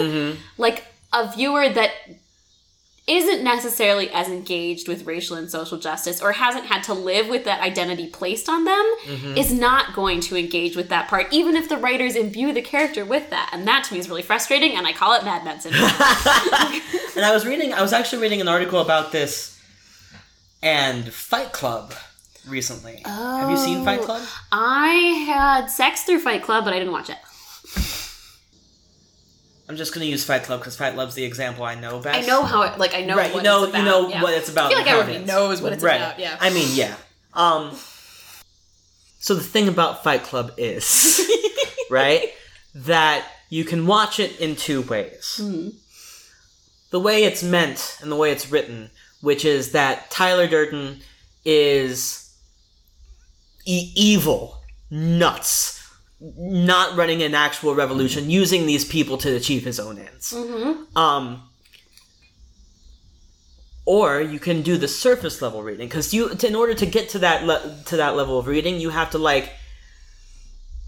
[0.56, 1.90] like a viewer that
[3.06, 7.44] isn't necessarily as engaged with racial and social justice or hasn't had to live with
[7.44, 9.36] that identity placed on them mm-hmm.
[9.36, 13.04] is not going to engage with that part even if the writers imbue the character
[13.04, 15.60] with that and that to me is really frustrating and i call it mad men
[15.60, 15.90] syndrome
[17.16, 19.60] And I was reading, I was actually reading an article about this
[20.62, 21.94] and Fight Club
[22.48, 23.02] recently.
[23.04, 24.04] Have you seen Fight Oh.
[24.04, 24.22] Club?
[24.50, 24.88] I
[25.26, 27.18] had sex through Fight Club, but I didn't watch it.
[29.74, 32.16] I'm just to use Fight Club because Fight Club's the example I know best.
[32.16, 33.78] I know how it, like, I know right, what you know, it's about.
[33.80, 34.22] you know yeah.
[34.22, 34.66] what it's about.
[34.66, 35.96] I feel like everybody knows what it's right.
[35.96, 36.36] about, yeah.
[36.38, 36.94] I mean, yeah.
[37.32, 37.76] Um.
[39.18, 41.28] So the thing about Fight Club is,
[41.90, 42.32] right,
[42.76, 45.40] that you can watch it in two ways.
[45.42, 45.70] Hmm.
[46.90, 48.90] The way it's meant and the way it's written,
[49.22, 51.00] which is that Tyler Durden
[51.44, 52.32] is
[53.66, 55.83] e- evil, nuts,
[56.20, 60.32] not running an actual revolution, using these people to achieve his own ends.
[60.32, 60.96] Mm-hmm.
[60.96, 61.42] Um,
[63.86, 67.18] or you can do the surface level reading because you, in order to get to
[67.18, 69.52] that le- to that level of reading, you have to like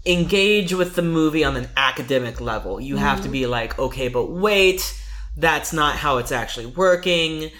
[0.05, 2.79] engage with the movie on an academic level.
[2.79, 4.99] You have to be like, okay, but wait,
[5.35, 7.51] that's not how it's actually working.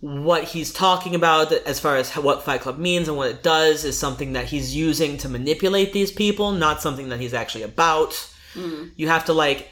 [0.00, 3.84] What he's talking about, as far as what Fight Club means and what it does,
[3.84, 8.10] is something that he's using to manipulate these people, not something that he's actually about.
[8.54, 8.92] Mm.
[8.96, 9.68] You have to like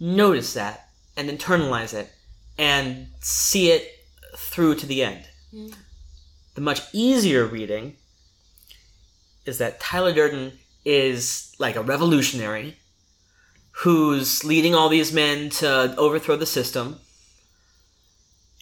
[0.00, 2.10] notice that and internalize it
[2.58, 3.88] and see it
[4.36, 5.24] through to the end.
[5.54, 5.74] Mm.
[6.54, 7.96] The much easier reading
[9.46, 12.76] is that Tyler Durden is like a revolutionary
[13.70, 16.98] who's leading all these men to overthrow the system.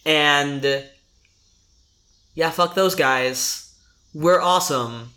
[0.05, 0.85] And
[2.35, 3.73] yeah, fuck those guys.
[4.13, 5.09] We're awesome.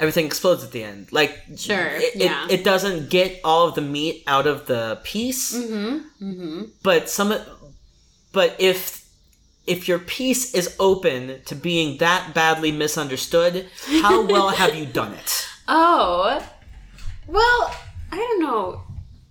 [0.00, 1.12] Everything explodes at the end.
[1.12, 2.44] Like Sure, it, yeah.
[2.46, 6.24] it, it doesn't get all of the meat out of the piece Mm-hmm.
[6.24, 6.62] Mm-hmm.
[6.82, 7.34] but some
[8.32, 9.08] but if
[9.66, 13.66] if your piece is open to being that badly misunderstood
[14.02, 16.42] how well have you done it Oh,
[17.26, 17.76] well,
[18.10, 18.80] I don't know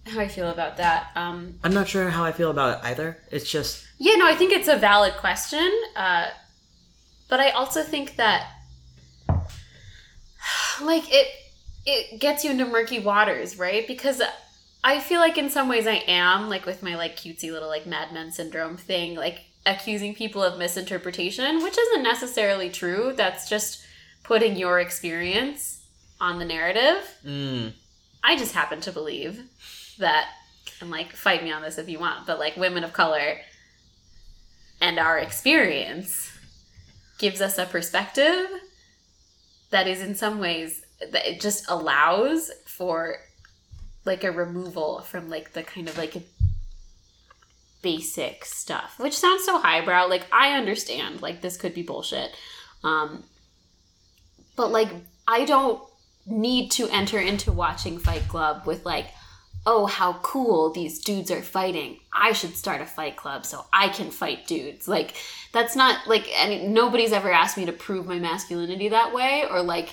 [0.05, 1.09] how I feel about that.
[1.15, 4.35] Um, i'm not sure how i feel about it either it's just yeah, no, I
[4.35, 5.67] think it's a valid question.
[5.95, 6.27] Uh,
[7.27, 8.47] but I also think that,
[10.81, 11.27] like, it
[11.85, 13.87] it gets you into murky waters, right?
[13.87, 14.21] Because
[14.83, 17.85] I feel like in some ways I am like with my like cutesy little like
[17.85, 23.13] Mad Men syndrome thing, like accusing people of misinterpretation, which isn't necessarily true.
[23.15, 23.83] That's just
[24.23, 25.85] putting your experience
[26.19, 27.15] on the narrative.
[27.25, 27.73] mm,
[28.23, 29.43] I just happen to believe
[29.99, 30.27] that,
[30.81, 33.39] and like, fight me on this if you want, but like, women of color
[34.81, 36.36] and our experience
[37.17, 38.47] gives us a perspective
[39.69, 43.17] that is in some ways that it just allows for
[44.05, 46.15] like a removal from like the kind of like
[47.81, 52.31] basic stuff which sounds so highbrow like i understand like this could be bullshit
[52.83, 53.23] um
[54.55, 54.89] but like
[55.27, 55.81] i don't
[56.25, 59.07] need to enter into watching fight club with like
[59.69, 63.89] oh how cool these dudes are fighting i should start a fight club so i
[63.89, 65.13] can fight dudes like
[65.51, 69.61] that's not like any nobody's ever asked me to prove my masculinity that way or
[69.61, 69.89] like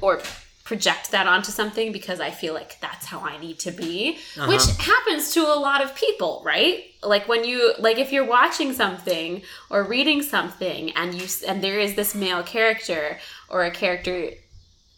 [0.00, 0.20] or
[0.64, 4.46] project that onto something because I feel like that's how I need to be, Uh-huh.
[4.48, 6.84] which happens to a lot of people, right?
[7.02, 11.80] Like when you like if you're watching something or reading something and you and there
[11.80, 14.30] is this male character or a character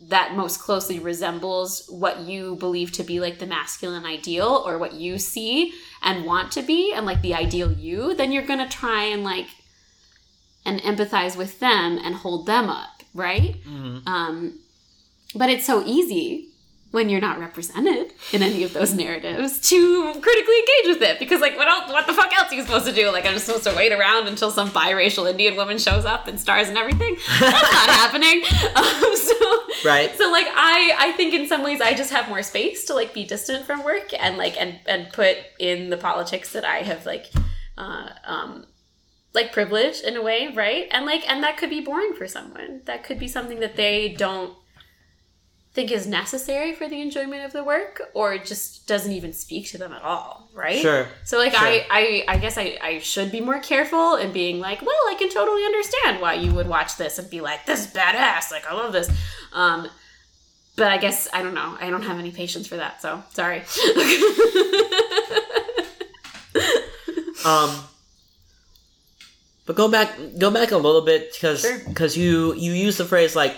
[0.08, 4.94] that most closely resembles what you believe to be like the masculine ideal or what
[4.94, 8.68] you see and want to be and like the ideal you, then you're going to
[8.68, 9.46] try and like
[10.66, 13.56] and empathize with them and hold them up, right?
[13.66, 14.06] Mhm.
[14.06, 14.58] Um,
[15.34, 16.48] but it's so easy
[16.94, 21.18] when you're not represented in any of those narratives to critically engage with it.
[21.18, 23.10] Because like what else what the fuck else are you supposed to do?
[23.10, 26.38] Like i'm just supposed to wait around until some biracial indian woman shows up and
[26.40, 27.16] stars and everything?
[27.40, 28.42] That's not happening.
[28.76, 29.34] Um, so
[29.84, 30.14] Right.
[30.16, 33.12] so like i i think in some ways i just have more space to like
[33.12, 37.04] be distant from work and like and and put in the politics that i have
[37.06, 37.26] like
[37.76, 38.64] uh um
[39.34, 40.86] like privilege in a way right?
[40.92, 42.82] And like and that could be boring for someone.
[42.84, 44.54] That could be something that they don't
[45.74, 49.76] think is necessary for the enjoyment of the work or just doesn't even speak to
[49.76, 51.06] them at all right Sure.
[51.24, 51.66] so like Sure.
[51.66, 55.16] I, I i guess I, I should be more careful in being like well i
[55.18, 58.64] can totally understand why you would watch this and be like this is badass like
[58.70, 59.10] i love this
[59.52, 59.88] um
[60.76, 63.62] but i guess i don't know i don't have any patience for that so sorry
[67.44, 67.78] Um,
[69.66, 71.78] but go back, go back a little bit because Sure.
[71.86, 73.54] because you you use the phrase like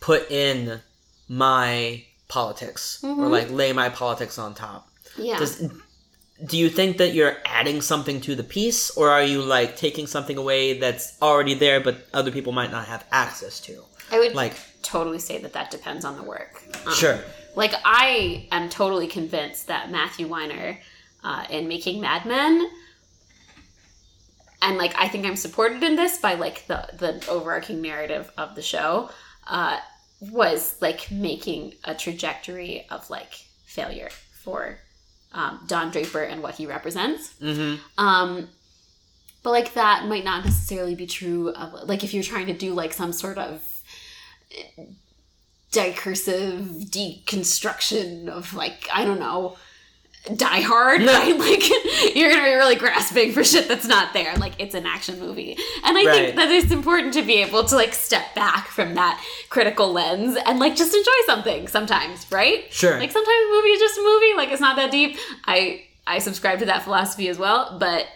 [0.00, 0.80] put in
[1.28, 3.30] my politics or Mhm.
[3.30, 4.88] like lay my politics on top.
[5.16, 5.62] yeah Does
[6.46, 10.06] do you think that you're adding something to the piece, or are you like taking
[10.08, 13.84] something away that's already there but other people might not have access to?
[14.10, 17.18] i would Like, totally say that that depends on the work Um, sure,
[17.54, 20.78] like i am totally convinced that matthew weiner
[21.22, 22.68] uh, in making mad men
[24.62, 28.54] and like i think i'm supported in this by like the the overarching narrative of
[28.54, 29.10] the show
[29.46, 29.78] uh,
[30.30, 34.08] was like making a trajectory of like failure
[34.42, 34.78] for
[35.32, 37.76] um, don draper and what he represents mm-hmm.
[37.98, 38.48] um,
[39.42, 42.72] but like that might not necessarily be true of like if you're trying to do
[42.72, 43.62] like some sort of
[44.56, 44.84] eh,
[45.72, 49.56] discursive deconstruction of like I don't know
[50.36, 51.36] Die Hard, right?
[51.38, 54.34] Like you're gonna be really grasping for shit that's not there.
[54.36, 56.10] Like it's an action movie, and I Right.
[56.12, 60.36] think that it's important to be able to like step back from that critical lens
[60.46, 62.72] and like just enjoy something sometimes, right?
[62.72, 65.16] sure, Like sometimes a movie is just a movie, like it's not that deep.
[65.46, 68.06] I I subscribe to that philosophy as well, but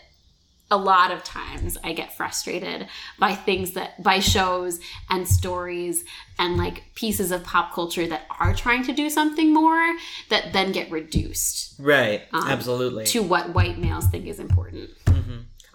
[0.71, 2.89] a lot of times I get frustrated
[3.19, 6.05] by things that by shows and stories
[6.39, 9.97] and like pieces of pop culture that are trying to do something more
[10.29, 13.05] that then get reduced right, um, absolutely.
[13.07, 14.91] to what white males think is important.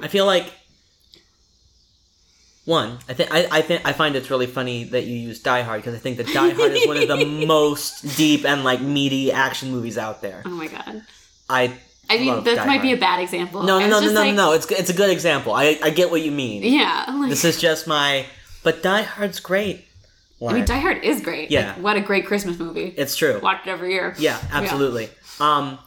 [0.02, 0.52] I feel like
[2.66, 3.00] one.
[3.08, 5.82] I think I, I think I find it's really funny that you use Die Hard
[5.82, 9.32] because I think that Die Hard is one of the most deep and like meaty
[9.32, 10.42] action movies out there.
[10.46, 11.04] Oh my god.
[11.50, 11.74] I
[12.12, 13.64] I mean, love that Die might be a bad example.
[13.64, 14.54] no no no no no like, no no.
[14.54, 15.54] It's it's a good example.
[15.54, 16.64] I I get what you mean.
[16.64, 17.06] Yeah.
[17.20, 18.26] like- This is just my.
[18.64, 19.86] But Die Hard's great.
[20.48, 20.66] I mean.
[20.66, 21.52] Die Hard is great.
[21.52, 21.74] Yeah.
[21.74, 22.94] Like, what a great Christmas movie.
[22.98, 23.40] it's true.
[23.42, 24.16] Watch it every year.
[24.18, 25.10] Yeah, absolutely.
[25.40, 25.78] Um,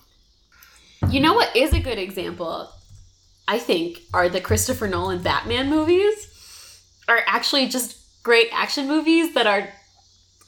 [1.11, 2.71] You know what is a good example?
[3.47, 6.17] I think are the Christopher Nolan Batman movies
[7.09, 9.69] are actually just great action movies that are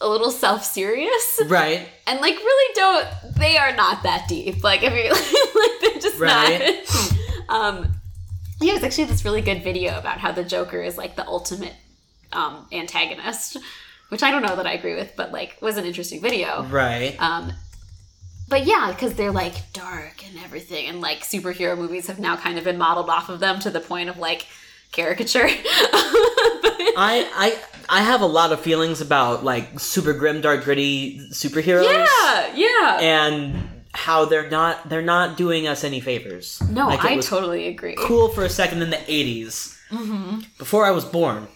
[0.01, 1.88] a little self-serious right.
[2.07, 4.62] and like really don't they are not that deep.
[4.62, 5.11] Like if you
[5.61, 6.86] like they're just Right.
[7.49, 7.92] not um
[8.61, 11.74] yeah, it's actually this really good video about how the Joker is like the ultimate
[12.32, 13.57] um antagonist,
[14.09, 16.64] which I don't know that I agree with, but like was an interesting video.
[16.64, 17.16] Right.
[17.20, 17.53] Um,
[18.49, 22.59] but yeah, because they're like dark and everything, and like superhero movies have now kind
[22.59, 24.47] of been modeled off of them to the point of like
[24.93, 25.47] caricature.
[25.49, 27.59] I I
[27.89, 31.84] I have a lot of feelings about like super grim, dark, gritty superheroes.
[31.84, 32.99] yeah, yeah.
[33.01, 36.61] and how they're not they're not doing us any favors.
[36.70, 37.95] no, Like, I totally agree.
[37.99, 41.49] cool for a second in the 80s hmm before I was born.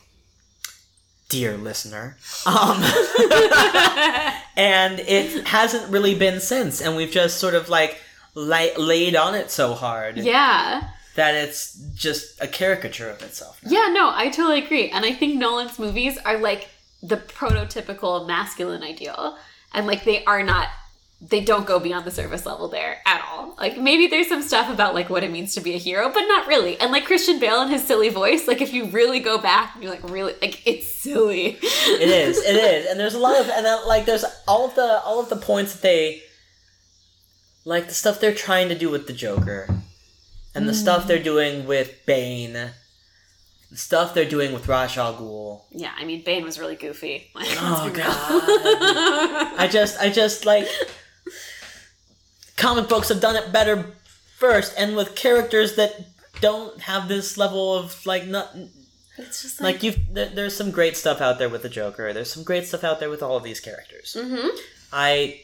[1.29, 2.83] Dear listener, um,
[4.57, 7.99] and it hasn't really been since, and we've just sort of like
[8.35, 10.89] la- laid on it so hard yeah,
[11.21, 13.61] that it's just a caricature of itself.
[13.63, 13.71] now.
[13.71, 13.93] yeah.
[13.93, 16.69] No, I totally agree, and I think Nolan's movies are like
[17.03, 19.37] the prototypical masculine ideal,
[19.75, 20.69] and like they are not.
[21.23, 23.55] They don't go beyond the surface level there at all.
[23.59, 26.23] Like maybe there's some stuff about like what it means to be a hero, but
[26.23, 26.81] not really.
[26.81, 29.91] And like Christian Bale and his silly voice, like if you really go back, you're
[29.91, 31.59] like really like it's silly.
[31.61, 34.75] It is, it is, and there's a lot of, and then like there's all of
[34.75, 36.23] the all of the points that they,
[37.67, 39.69] like the stuff they're trying to do with the Joker,
[40.55, 45.63] and the stuff they're doing with Bane, the stuff they're doing with Ra's al Ghul.
[45.71, 47.31] Yeah, I mean, Bane was really goofy.
[47.37, 49.61] Oh god.
[49.61, 50.67] I just I just like
[52.57, 53.93] comic books have done it better
[54.37, 55.93] first and with characters that
[56.41, 58.55] don't have this level of like not
[59.19, 62.13] it's just like, like you've there, there's some great stuff out there with the Joker.
[62.13, 64.17] There's some great stuff out there with all of these characters.
[64.19, 64.49] hmm
[64.93, 65.43] I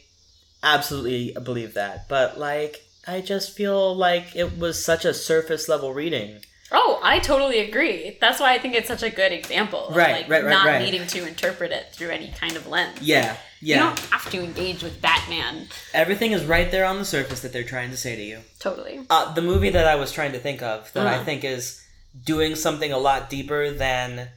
[0.63, 5.95] absolutely believe that, but like I just feel like it was such a surface level
[5.95, 6.41] reading.
[6.73, 8.19] Oh, I totally agree.
[8.21, 9.87] That's why I think it's such a good example.
[9.89, 10.83] Of, Right, like, right, right, Not right.
[10.83, 12.99] needing to interpret it through any kind of lens.
[13.01, 13.77] Yeah, yeah.
[13.77, 15.69] You don't have to engage with Batman.
[15.95, 18.41] Everything is right there on the surface that they're trying to say to you.
[18.59, 19.01] Totally.
[19.09, 21.25] Uh, the movie that I was trying to think of that I Uh-huh.
[21.25, 21.85] think is
[22.25, 24.29] doing something a lot deeper than,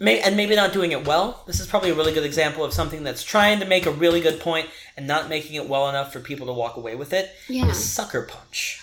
[0.00, 1.44] may, and maybe not doing it well.
[1.46, 4.20] This is probably a really good example of something that's trying to make a really
[4.20, 7.30] good point and not making it well enough for people to walk away with it.
[7.48, 7.70] Yeah.
[7.72, 8.80] Sucker Punch.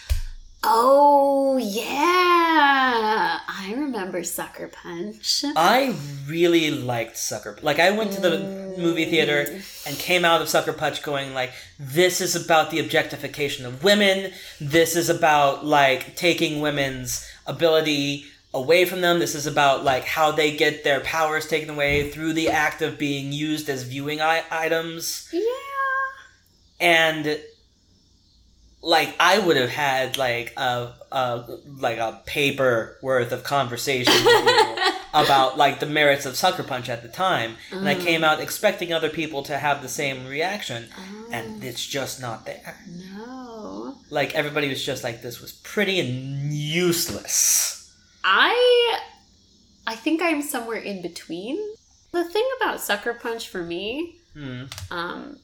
[0.63, 3.39] Oh, yeah.
[3.47, 5.45] I remember Sucker Punch.
[5.55, 5.95] I
[6.27, 7.57] really liked Sucker.
[7.61, 9.45] Like I went to the movie theater
[9.85, 14.33] and came out of Sucker Punch going like, this is about the objectification of women.
[14.59, 19.19] This is about like taking women's ability away from them.
[19.19, 22.97] This is about like how they get their powers taken away through the act of
[22.97, 25.29] being used as viewing I- items.
[25.31, 25.41] Yeah.
[26.79, 27.39] And
[28.81, 34.93] like I would have had like a, a like a paper worth of conversation with
[35.13, 38.01] about like the merits of Sucker Punch at the time, and I mm.
[38.01, 40.87] came out expecting other people to have the same reaction,
[41.31, 41.65] and oh.
[41.65, 42.77] it's just not there.
[43.15, 43.95] No.
[44.09, 47.86] Like everybody was just like, "This was pretty and useless."
[48.29, 48.99] I
[49.87, 51.57] I think I'm somewhere in between.
[52.11, 54.63] The thing about Sucker Punch for me, Hmm.
[54.91, 55.39] um,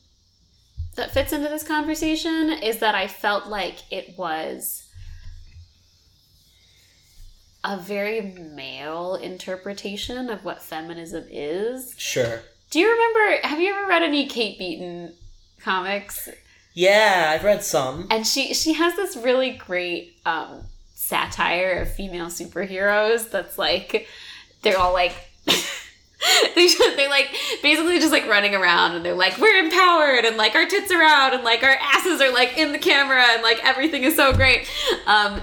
[0.95, 4.83] that fits into this conversation is that I felt like it was
[7.63, 11.95] a very male interpretation of what feminism is.
[11.97, 12.41] Sure.
[12.69, 13.47] Do you remember?
[13.47, 15.15] Have you ever read any Kate Beaton
[15.61, 16.27] comics?
[16.73, 18.07] Yeah, I've read some.
[18.11, 20.65] and she she has this really great um
[21.13, 24.07] satire of female superheroes that's like
[24.63, 25.13] they're all like
[25.45, 27.29] they just, they're like
[27.61, 31.03] basically just like running around and they're like we're empowered and like our tits are
[31.03, 34.33] out and like our asses are like in the camera and like everything is so
[34.33, 34.67] great.
[35.05, 35.39] Um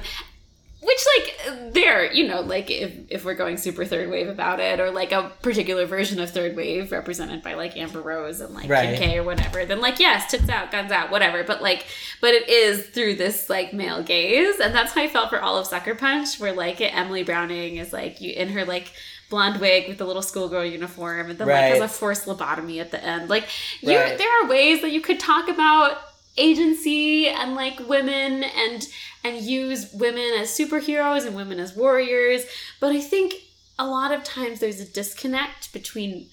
[0.82, 4.80] which like there you know like if, if we're going super third wave about it
[4.80, 8.68] or like a particular version of third wave represented by like amber rose and like
[8.68, 8.96] Right.
[8.98, 11.84] kim k or whatever then like yes tits out guns out whatever but like
[12.22, 15.58] but it is through this like male gaze and that's how i felt for all
[15.58, 18.90] of sucker punch where like emily browning is like you in her like
[19.28, 21.68] blonde wig with the little schoolgirl uniform and then like Right.
[21.72, 23.44] has a forced lobotomy at the end like
[23.80, 24.16] you Right.
[24.18, 25.98] there are ways that you could talk about
[26.40, 28.88] agency and like women and
[29.22, 32.44] and use women as superheroes and women as warriors.
[32.80, 33.34] But i think
[33.78, 36.28] a lot of times there's a disconnect between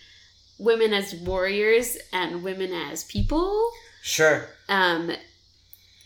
[0.58, 3.72] women as warriors and women as people.
[4.02, 4.48] Sure.
[4.70, 5.12] um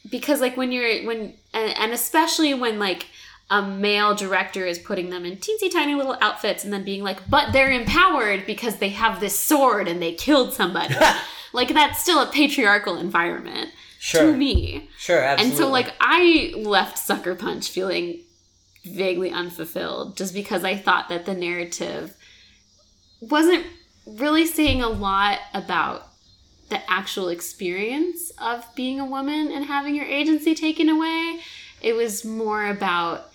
[0.09, 3.07] because like when you're when and, and especially when like
[3.51, 7.29] a male director is putting them in teensy tiny little outfits and then being like
[7.29, 10.95] but they're empowered because they have this sword and they killed somebody.
[11.53, 13.71] Like that's still a patriarchal environment
[14.03, 14.31] Sure.
[14.31, 15.19] to me Sure.
[15.19, 15.51] Absolutely.
[15.51, 18.19] and so like i left sucker punch feeling
[18.83, 22.15] vaguely unfulfilled just because i thought that the narrative
[23.19, 23.63] wasn't
[24.07, 26.07] really saying a lot about
[26.69, 31.39] the actual experience of being a woman and having your agency taken away
[31.81, 33.27] it was more about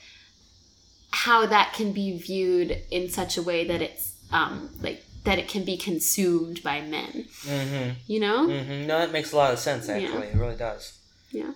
[1.12, 5.48] how that can be viewed in such a way that it's um like that it
[5.48, 7.12] can be consumed by men
[7.44, 7.90] Mm-hmm.
[8.06, 8.86] you know Mm-hmm.
[8.86, 9.86] No, that makes a lot of sense.
[9.88, 9.96] Yeah.
[9.96, 10.82] Actually, it really does.
[11.30, 11.52] yeah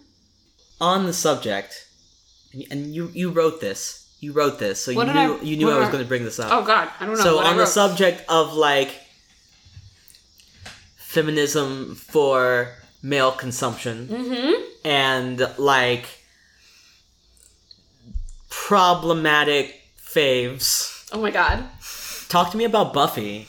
[0.81, 1.71] On the subject,
[2.53, 3.81] and- and you you wrote this.
[4.25, 6.05] You wrote this, so What you did I- knew you knew I was I- going
[6.05, 6.51] to bring this up.
[6.53, 8.91] oh god i don't know so what on the subject of like
[10.97, 14.53] feminism for male consumption mm-hmm
[14.85, 16.07] and like
[18.49, 21.65] problematic faves oh my god
[22.29, 23.47] talk to me about buffy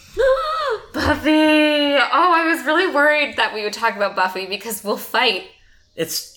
[0.94, 1.30] Buffy.
[1.32, 5.46] Oh, I was really worried that we would talk about Buffy because we'll fight.
[5.96, 6.30] it's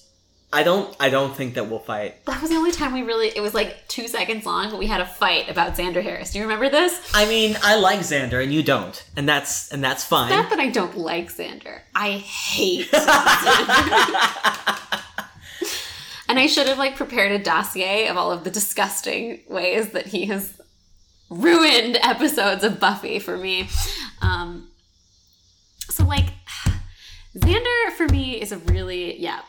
[0.52, 3.26] i don't i don't think that we'll fight That was the only time we really.
[3.34, 6.30] It was like two seconds long, but we had a fight about Xander Harris.
[6.30, 6.92] Do you remember this?
[7.12, 10.60] i mean i like xander and you don't and that's and that's fine Not that
[10.60, 11.80] I don't like Xander.
[11.96, 14.80] I hate Xander.
[16.28, 20.06] and I should have like prepared a dossier of all of the disgusting ways that
[20.06, 20.60] he has
[21.30, 23.68] ruined episodes of Buffy for me.
[24.24, 24.68] Um,
[25.90, 26.26] so like
[27.36, 29.40] Xander for me is a really yeah.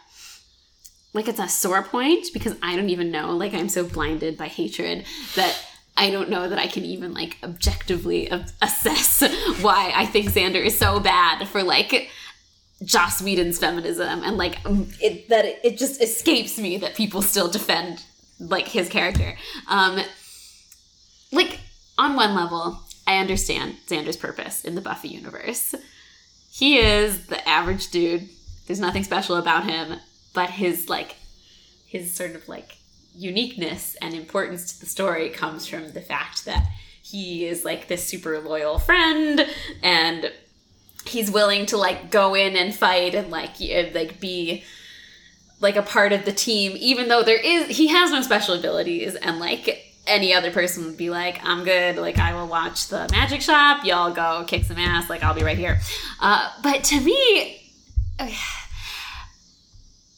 [1.14, 3.32] Like it's a sore point because I don't even know.
[3.32, 5.06] Like I'm so blinded by hatred
[5.36, 5.58] that
[5.96, 8.30] I don't know that I can even like objectively
[8.62, 9.22] assess
[9.62, 12.10] why I think Xander is so bad for like
[12.84, 17.48] Joss Whedon's feminism and like it, that it, it just escapes me that people still
[17.48, 18.04] defend
[18.40, 19.38] like his character.
[19.70, 20.02] Um,
[21.32, 21.60] like
[21.98, 25.76] on one level, I understand Xander's purpose in the Buffy universe.
[26.52, 28.30] He is the average dude.
[28.66, 30.00] There's nothing special about him,
[30.34, 31.16] but his like
[31.86, 32.78] his sort of like
[33.16, 36.68] uniqueness and importance to the story comes from the fact that
[37.02, 39.48] he is like this super loyal friend
[39.84, 40.32] and
[41.06, 43.60] he's willing to like go in and fight and like
[43.94, 44.64] like be
[45.62, 49.16] like a part of the team even though there is he has no special abilities
[49.16, 53.08] and like any other person would be like i'm good like i will watch the
[53.12, 53.84] magic shop.
[53.86, 55.80] Y'all go kick some ass like i'll be right here.
[56.20, 57.72] Uh, but to me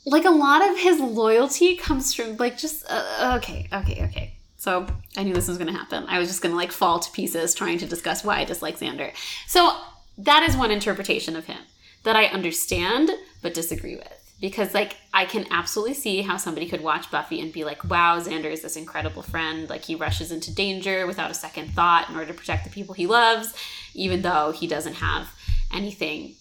[0.06, 4.34] like a lot of his loyalty comes from like just uh, okay okay okay.
[4.58, 6.06] So i knew this was going to happen.
[6.08, 8.80] I was just going to like fall to pieces trying to discuss why i dislike
[8.80, 9.12] xander.
[9.48, 9.76] So
[10.18, 11.60] that is one interpretation of him
[12.04, 13.12] that I understand
[13.42, 14.17] but disagree with.
[14.40, 18.20] Because, like, I can absolutely see how somebody could watch Buffy and be like, wow,
[18.20, 19.68] Xander is this incredible friend.
[19.68, 22.94] Like, he rushes into danger without a second thought in order to protect the people
[22.94, 23.54] he loves,
[23.96, 25.30] even though he doesn't have
[25.74, 26.36] anything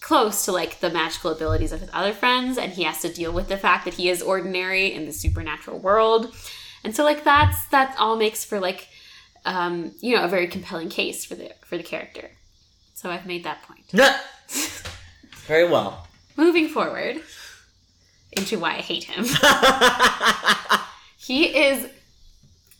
[0.00, 3.32] close to like the magical abilities of his other friends and he has to deal
[3.32, 6.34] with the fact that he is ordinary in the supernatural world
[6.84, 8.86] and so like that's that all makes for like
[9.46, 12.30] um you know a very compelling case for the for the character
[13.04, 13.84] so I've made that point.
[15.46, 16.08] Very well.
[16.36, 17.22] Moving forward
[18.32, 19.24] into why I hate him.
[21.18, 21.88] he is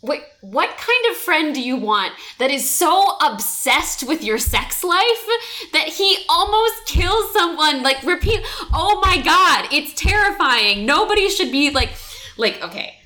[0.04, 4.84] Wait, what kind of friend do you want that is so obsessed with your sex
[4.84, 5.26] life
[5.72, 7.82] that he almost kills someone?
[7.82, 10.84] Like, repeat, oh my god, it's terrifying.
[10.84, 11.88] Nobody should be like,
[12.36, 12.98] like, okay,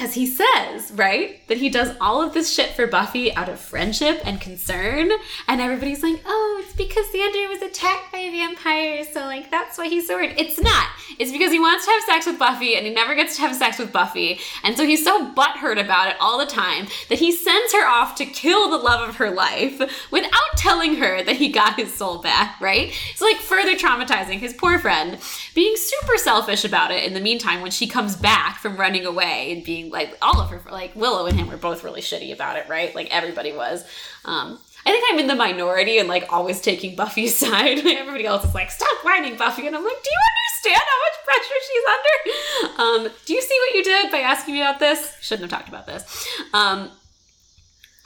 [0.00, 3.60] because he says, right, that he does all of this shit for Buffy out of
[3.60, 5.10] friendship and concern.
[5.46, 9.04] And everybody's like, oh, it's because Xander was attacked by a vampire.
[9.04, 10.32] So, like, that's why he's so weird.
[10.38, 10.88] It's not.
[11.18, 13.54] It's because he wants to have sex with Buffy and he never gets to have
[13.54, 14.40] sex with Buffy.
[14.64, 18.14] And so he's so butthurt about it all the time that he sends her off
[18.14, 22.22] to kill the love of her life without telling her that he got his soul
[22.22, 22.90] back, right?
[23.16, 25.18] So, like, further traumatizing his poor friend,
[25.54, 29.52] being super selfish about it in the meantime when she comes back from running away
[29.52, 32.56] and being like all of her like Willow and him were both really shitty about
[32.56, 32.94] it, right?
[32.94, 33.84] Like everybody was.
[34.24, 37.78] Um, I think I'm in the minority and like always taking Buffy's side.
[37.78, 39.66] Everybody else is like, stop whining, Buffy.
[39.66, 40.20] And I'm like, do you
[40.64, 42.82] understand how much pressure she's under?
[42.82, 45.16] Um, do you see what you did by asking me about this?
[45.20, 46.28] Shouldn't have talked about this.
[46.52, 46.90] Um,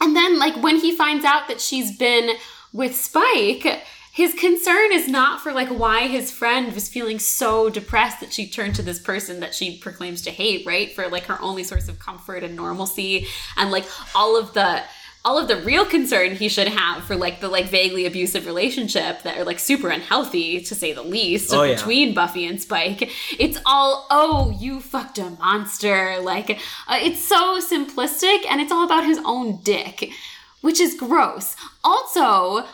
[0.01, 2.37] and then, like, when he finds out that she's been
[2.73, 3.85] with Spike,
[4.15, 8.49] his concern is not for like why his friend was feeling so depressed that she
[8.49, 10.95] turned to this person that she proclaims to hate, right?
[10.95, 13.85] For like her only source of comfort and normalcy and like
[14.15, 14.83] all of the
[15.25, 19.23] all of the real concern he should have for like the like vaguely abusive relationship
[19.23, 22.15] that are like super unhealthy to say the least oh, between yeah.
[22.15, 23.11] Buffy and Spike.
[23.37, 26.51] It's all oh you fucked a monster like
[26.87, 30.13] uh, it's so simplistic and it's all about his own dick,
[30.61, 31.57] which is gross.
[31.83, 32.65] Also,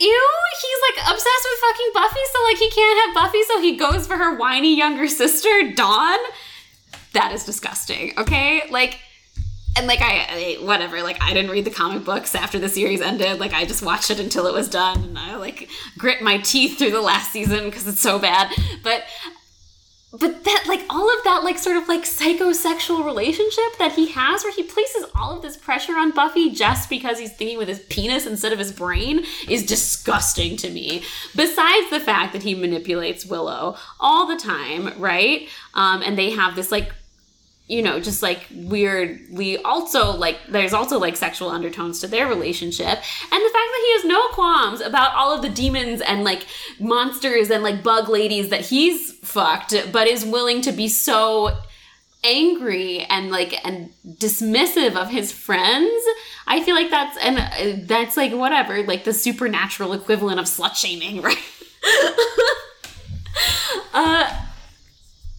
[0.00, 0.28] ew,
[0.62, 4.06] he's like obsessed with fucking Buffy, so like he can't have Buffy, so he goes
[4.06, 6.18] for her whiny younger sister, Dawn.
[7.12, 8.62] That is disgusting, okay?
[8.70, 8.98] Like,
[9.76, 13.00] and like I, I, whatever like i didn't read the comic books after the series
[13.00, 16.38] ended like i just watched it until it was done and i like grit my
[16.38, 19.04] teeth through the last season because it's so bad but
[20.12, 24.42] but that like all of that like sort of like psychosexual relationship that he has
[24.42, 27.80] where he places all of this pressure on buffy just because he's thinking with his
[27.80, 31.02] penis instead of his brain is disgusting to me.
[31.36, 35.48] Besides the fact that he manipulates willow all the time right?
[35.74, 36.92] Um, and they have this like
[37.70, 42.88] you know, just like weirdly also like there's also like sexual undertones to their relationship.
[42.88, 46.46] And the fact that he has no qualms about all of the demons and like
[46.80, 51.56] monsters and like bug ladies that he's fucked, but is willing to be so
[52.24, 56.04] angry and like and dismissive of his friends
[56.46, 60.74] i feel like that's and uh, that's like whatever like the supernatural equivalent of slut
[60.74, 61.38] shaming right
[63.94, 64.49] uh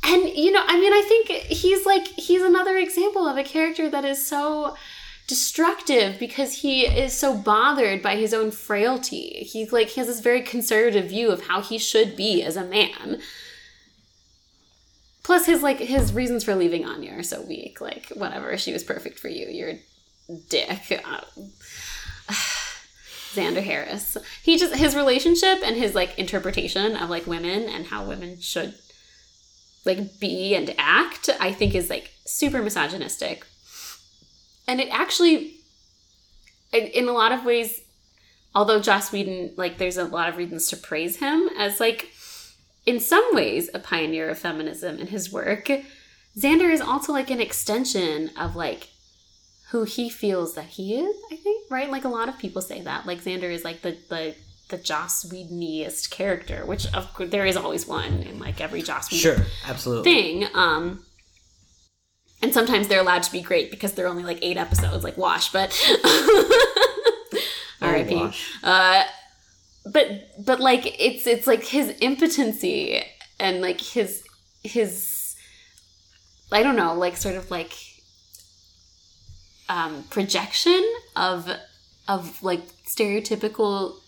[0.03, 3.89] and you know i mean i think he's like he's another example of a character
[3.89, 4.75] that is so
[5.31, 9.47] destructive because he is so bothered by his own frailty.
[9.49, 12.65] He's like he has this very conservative view of how he should be as a
[12.65, 13.21] man.
[15.23, 17.79] Plus his like his reasons for leaving anya are so weak.
[17.79, 19.79] Like whatever she was perfect for you you're a
[20.49, 21.01] dick.
[21.05, 21.21] Uh,
[23.33, 24.17] Xander Harris.
[24.43, 28.73] He just his relationship and his like interpretation of like women and how women should
[29.85, 33.45] like be and act, I think is like super misogynistic.
[34.67, 35.55] and it actually,
[36.71, 37.81] in, a lot of ways,
[38.55, 42.09] although Joss Whedon, like, there's a lot of reasons to praise him as, like,
[42.85, 45.69] in some ways, a pioneer of feminism in his work.
[46.37, 48.87] Xander is also like an extension of like
[49.69, 51.15] who he feels that he is.
[51.31, 53.05] I think right, like a lot of people say that.
[53.05, 54.35] Like Xander is like the the
[54.71, 59.11] the Joss Whedoniest character, which of course there is always one in like every Joss
[59.11, 60.11] Whedon Sure, absolutely.
[60.11, 60.47] thing.
[60.55, 61.05] Um,
[62.41, 65.51] and sometimes they're allowed to be great because they're only like eight episodes, like Wash.
[65.51, 65.71] But
[67.81, 68.15] R.I.P.
[68.15, 68.51] Wash.
[68.63, 69.03] Uh,
[69.85, 73.03] but but like it's it's like his impotency
[73.39, 74.23] and like his
[74.63, 75.35] his
[76.51, 77.73] I don't know, like sort of like
[79.69, 80.83] um, projection
[81.15, 81.49] of
[82.07, 84.00] of like stereotypical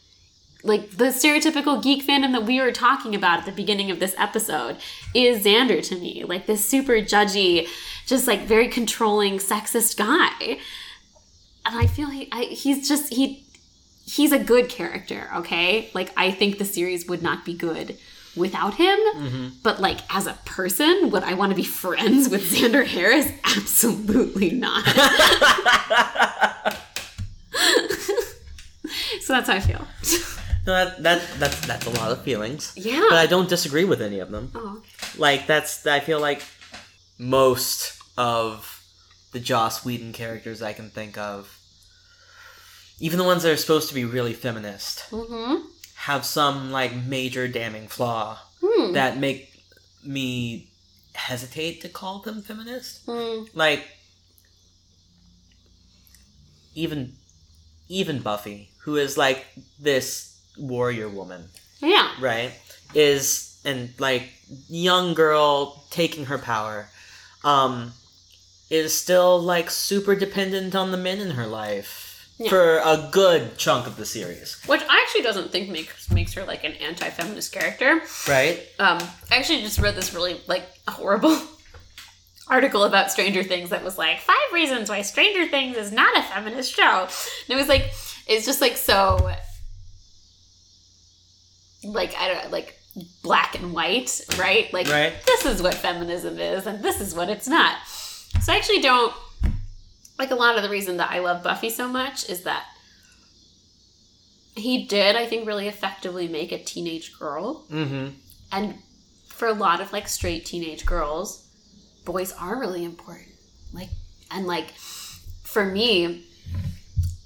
[0.64, 4.16] like the stereotypical geek fandom that we were talking about at the beginning of this
[4.18, 4.78] episode
[5.14, 6.24] is Xander to me.
[6.24, 7.68] Like this super judgy,
[8.06, 10.58] just like very controlling, sexist guy.
[11.66, 13.46] And I feel he, I, he's just he
[14.06, 15.30] he's a good character.
[15.36, 17.98] Okay, like I think the series would not be good
[18.36, 18.98] without him.
[19.16, 19.48] Mm-hmm.
[19.64, 23.30] But like as a person, would I want to be friends with Xander Harris?
[23.44, 24.86] Absolutely not.
[29.22, 29.86] so that's how I feel.
[30.66, 32.72] No, that, that that's that's a lot of feelings.
[32.76, 33.06] Yeah.
[33.10, 34.52] But I don't disagree with any of them.
[34.56, 35.20] Oh, okay.
[35.20, 36.42] Like that's I feel like
[37.18, 38.82] most of
[39.34, 41.58] the Joss Whedon characters I can think of,
[43.00, 45.66] even the ones that are supposed to be really feminist, Mm-hmm.
[45.96, 48.94] have some like major damning flaw Hmm.
[48.94, 49.50] that make
[50.06, 50.70] me
[51.16, 53.02] hesitate to call them feminist.
[53.06, 53.44] Hmm.
[53.54, 53.86] Like
[56.76, 57.14] even
[57.90, 59.46] even Buffy, who is like
[59.80, 61.50] this warrior woman,
[61.80, 62.10] Yeah.
[62.20, 62.52] right?
[62.94, 64.30] Is and like
[64.70, 66.90] young girl taking her power,
[67.44, 67.94] um,
[68.70, 72.50] is still like super dependent on the men in her life Yeah.
[72.50, 76.44] for a good chunk of the series, Which I actually doesn't think makes makes her
[76.44, 78.02] like an anti-feminist character.
[78.28, 78.60] right?
[78.80, 78.98] Um,
[79.32, 81.40] I actually just read this really like horrible
[82.48, 86.22] article about Stranger Things that was like five reasons why Stranger Things is not a
[86.24, 87.02] feminist show.
[87.04, 87.92] And it was like
[88.28, 89.32] it's just like so
[91.84, 92.80] like I don't like
[93.24, 94.72] black and white, right?
[94.74, 95.14] Like Right.
[95.26, 97.78] this is what feminism is and this is what it's not.
[98.42, 99.14] So I actually don't
[100.20, 102.66] like a lot of the reason that I love Buffy so much is that
[104.56, 108.10] he did, I think, really effectively make a teenage girl Mm-hmm.
[108.52, 108.76] and
[109.28, 111.48] for a lot of like straight teenage girls
[112.06, 113.32] boys are really important
[113.74, 113.90] like
[114.30, 114.70] and like
[115.44, 116.24] for me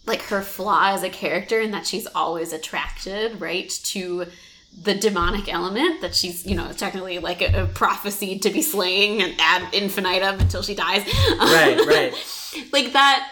[0.05, 4.25] like her flaw as a character and that she's always attracted right to
[4.83, 9.21] the demonic element that she's you know technically like a, a prophecy to be slaying
[9.21, 11.03] and ad infinitum until she dies
[11.39, 12.13] Right, right.
[12.71, 13.31] like that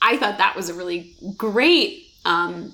[0.00, 2.72] i thought that was a really great um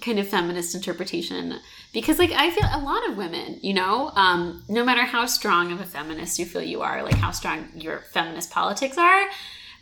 [0.00, 1.58] kind of feminist interpretation
[1.92, 5.72] because like i feel a lot of women you know um no matter how strong
[5.72, 9.24] of a feminist you feel you are like how strong your feminist politics are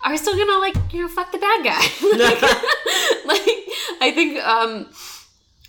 [0.05, 1.81] are still gonna like you know fuck the bad guy
[2.17, 2.43] like,
[3.27, 3.67] like
[4.01, 4.87] i think um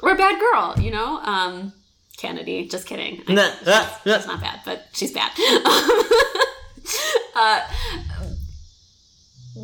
[0.02, 1.74] or a bad girl you know um
[2.20, 3.52] kennedy just kidding I- Nah,
[4.04, 4.28] She's ah.
[4.28, 5.32] not bad, but she's bad.
[7.36, 7.62] uh,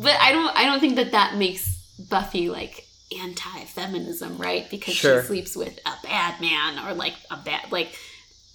[0.02, 0.56] but I don't.
[0.56, 1.76] I don't think that that makes
[2.10, 2.84] Buffy like
[3.18, 4.68] anti-feminism, right?
[4.70, 5.20] Because Sure.
[5.22, 7.96] she sleeps with a bad man, or like a bad like,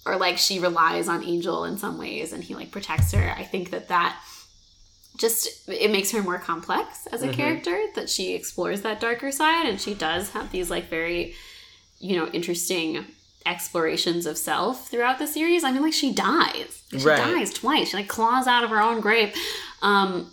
[0.06, 3.34] or like she relies on Angel in some ways, and he like protects her.
[3.36, 4.16] I think that that
[5.18, 7.34] just it makes her more complex as a Mhm.
[7.34, 7.78] character.
[7.94, 11.34] That she explores that darker side, and she does have these like very,
[11.98, 13.04] you know, interesting
[13.46, 15.64] explorations of self throughout the series.
[15.64, 16.82] I mean, like she dies.
[16.90, 17.16] She Right.
[17.18, 17.90] dies twice.
[17.90, 19.34] She like claws out of her own grave.
[19.82, 20.30] Um,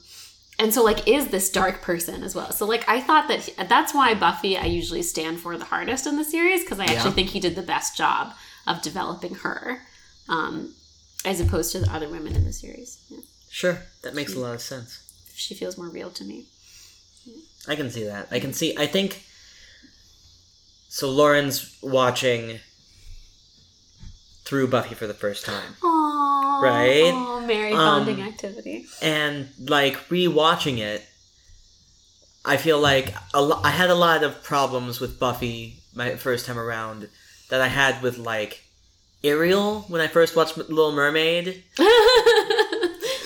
[0.57, 2.51] and so like is this dark person as well.
[2.51, 6.17] So like I thought that that's why Buffy I usually stand for the hardest in
[6.17, 7.15] the series because I actually Yeah.
[7.15, 8.33] think he did the best job
[8.67, 9.81] of developing her,
[10.27, 10.73] um,
[11.25, 12.97] as opposed to the other women in the series.
[13.09, 13.19] Yeah.
[13.49, 14.99] Sure, that makes a lot of sense.
[15.35, 16.45] She feels more real to me.
[17.67, 18.27] I can see that.
[18.31, 18.75] I can see.
[18.77, 19.23] I think.
[20.89, 22.59] So Lauren's watching
[24.49, 27.11] through Buffy for the first time, Aww, Right?
[27.13, 28.87] Aw, married Um, bonding activity.
[28.99, 31.05] and like rewatching it,
[32.43, 36.47] I feel like a lo- I had a lot of problems with Buffy my first
[36.47, 37.09] time around
[37.49, 38.63] that I had with like
[39.23, 41.63] Ariel when I first watched Little Mermaid.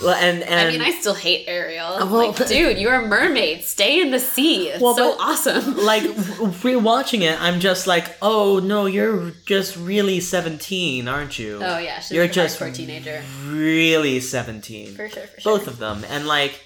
[0.04, 1.98] Well, And and I mean, I still hate Ariel.
[2.08, 3.64] Well- like, dude, you're a mermaid.
[3.64, 4.70] Stay in the sea.
[4.70, 5.78] It's Well, so awesome.
[5.86, 11.60] like rewatching it, I'm just like, oh no, you're just really 17, aren't you?
[11.64, 13.22] Oh yeah, she's You're a just hardcore teenager.
[13.46, 14.96] really 17.
[14.96, 15.58] For sure, for sure.
[15.58, 16.04] Both of them.
[16.10, 16.64] And like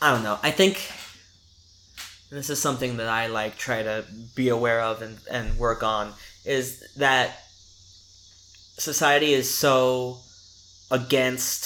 [0.00, 0.38] I don't know.
[0.42, 0.74] I think
[2.30, 4.04] this is something that I like try to
[4.36, 6.12] be aware of and, and work on
[6.44, 7.30] is that
[8.78, 10.18] society is so
[10.90, 11.64] against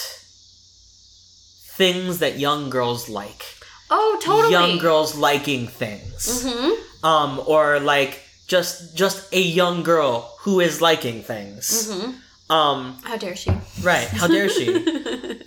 [1.76, 3.44] things that young girls like.
[3.90, 4.52] Oh, totally.
[4.52, 6.44] Young girls liking things.
[6.44, 7.06] Mm-hmm.
[7.06, 11.90] Um, or like just just a young girl who is liking things.
[11.90, 12.52] Mm-hmm.
[12.52, 13.50] Um, How dare she?
[13.82, 14.06] right.
[14.08, 14.66] How dare she?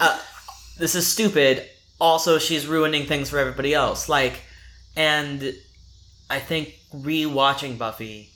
[0.00, 0.18] uh,
[0.78, 1.68] this is stupid.
[2.00, 4.08] Also, she's ruining things for everybody else.
[4.08, 4.42] Like,
[4.96, 5.54] and
[6.28, 8.30] I think rewatching Buffy,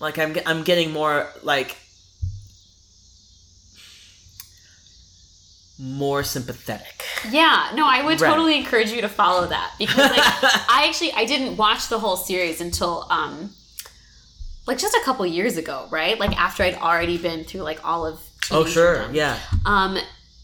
[0.00, 1.76] like I'm, I'm getting more like
[5.82, 7.02] more sympathetic.
[7.30, 8.30] Yeah, no, I would Right.
[8.30, 10.20] totally encourage you to follow that because like
[10.70, 13.50] I actually I didn't watch the whole series until um
[14.66, 16.18] like just a couple years ago, right?
[16.20, 18.20] Like after I'd already been through like all of
[18.50, 19.14] Oh sure, teenagerdom.
[19.14, 19.98] yeah, Um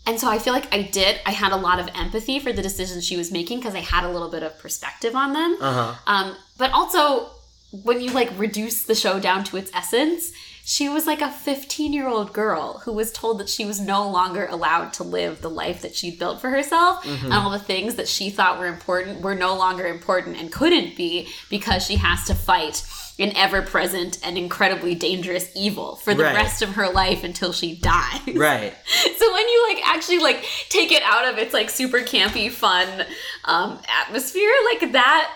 [0.06, 2.62] and so I feel like I did I had a lot of empathy for the
[2.62, 5.56] decisions she was making because I had a little bit of perspective on them.
[5.60, 5.94] uh huh.
[6.06, 7.30] Um, but also,
[7.84, 10.32] when you like reduce the show down to its essence,
[10.70, 14.06] she was like a 15 year old girl who was told that she was no
[14.10, 17.06] longer allowed to live the life that she'd built for herself.
[17.06, 20.94] And all the things that she thought were important were no longer important and couldn't
[20.94, 22.84] be because she has to fight
[23.18, 26.36] an ever present and incredibly dangerous evil for the Right.
[26.36, 28.20] rest of her life until she dies.
[28.36, 28.74] Right.
[29.18, 32.86] So when you like actually like take it out of its like super campy fun
[33.44, 35.32] um atmosphere, like that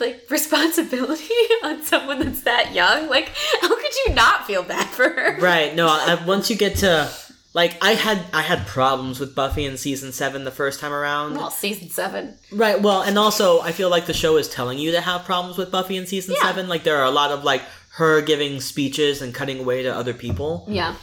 [0.00, 1.34] like responsibility
[1.64, 3.30] on someone that's that young, like
[3.60, 5.38] how could you not feel bad for her?
[5.40, 5.74] Right.
[5.74, 7.10] No, I, once you get to
[7.54, 11.34] like I had I had problems with Buffy in season 7 the first time around.
[11.36, 12.36] Well, season seven.
[12.52, 12.80] Right.
[12.80, 15.70] Well, and also I feel like the show is telling you to have problems with
[15.70, 16.48] Buffy in season Yeah.
[16.48, 16.68] 7.
[16.68, 20.12] Like there are a lot of like her giving speeches and cutting away to other
[20.12, 20.66] people.
[20.68, 20.96] Yeah.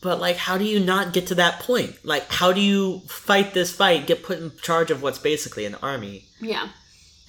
[0.00, 1.96] But like how do you not get to that point?
[2.04, 5.74] Like how do you fight this fight, get put in charge of what's basically an
[5.82, 6.24] army?
[6.40, 6.68] Yeah.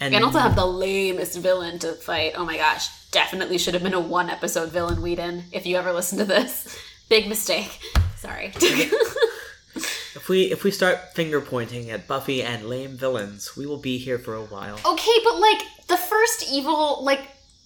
[0.04, 2.34] And, And also have the lamest villain to fight.
[2.36, 2.89] Oh my gosh.
[3.12, 6.78] Definitely should have been a one episode villain Whedon, if you ever listen to this.
[7.10, 7.80] Big mistake.
[8.18, 8.47] Sorry.
[8.56, 13.97] if we if we start finger pointing at Buffy and lame villains, we will be
[13.97, 14.78] here for a while.
[14.86, 17.22] Okay, but like the first evil, like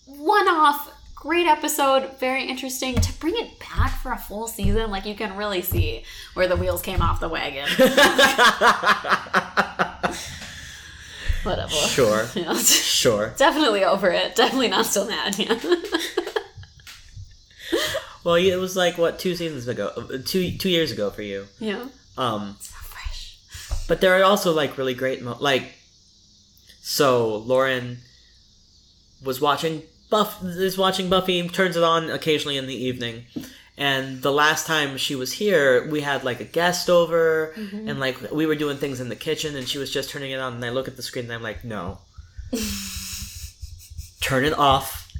[0.05, 2.95] one off, great episode, very interesting.
[2.95, 6.03] To bring it back for a full season, like you can really see
[6.35, 7.67] where the wheels came off the wagon.
[11.47, 11.71] Whatever.
[11.71, 12.25] Sure.
[12.57, 13.33] Sure.
[13.37, 14.35] Definitely over it.
[14.35, 15.37] Definitely not still mad.
[15.37, 15.59] Yeah.
[18.23, 21.45] Well, it was like what two seasons ago, uh, two two years ago for you.
[21.59, 21.85] yeah.
[22.17, 23.37] Um, So fresh.
[23.87, 25.63] but there are also like really great mo- like.
[26.81, 27.99] So Lauren
[29.23, 33.25] was watching Buff is watching Buffy, turns it on occasionally in the evening,
[33.78, 37.88] and the last time she was here, we had like a guest over, mm-hmm.
[37.88, 40.39] and like we were doing things in the kitchen, and she was just turning it
[40.39, 41.99] on, and I look at the screen, and I'm like, no,
[44.19, 45.11] turn it off.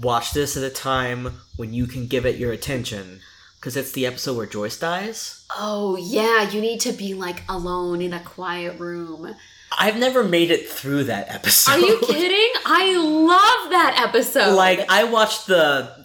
[0.00, 3.20] Watch this at a time when you can give it your attention,
[3.58, 5.44] because it's the episode where Joyce dies.
[5.58, 9.34] Oh yeah, you need to be like alone in a quiet room.
[9.76, 11.72] I've never made it through that episode.
[11.72, 12.52] Are you kidding?
[12.66, 14.54] I love that episode.
[14.54, 15.99] like I watched the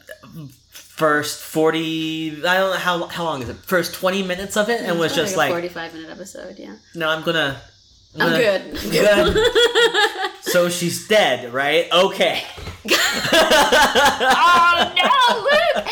[0.96, 3.58] first 40 I don't know how how long is it?
[3.58, 6.58] First 20 minutes of it and was just a like forty-five minute episode.
[6.58, 6.76] Yeah.
[6.93, 7.60] no, I'm going to
[8.18, 8.62] I'm good.
[8.62, 8.91] I'm.
[8.91, 10.32] Good.
[10.41, 11.91] so she's dead, right?
[11.91, 12.43] Okay.
[12.91, 15.88] oh no, Luke!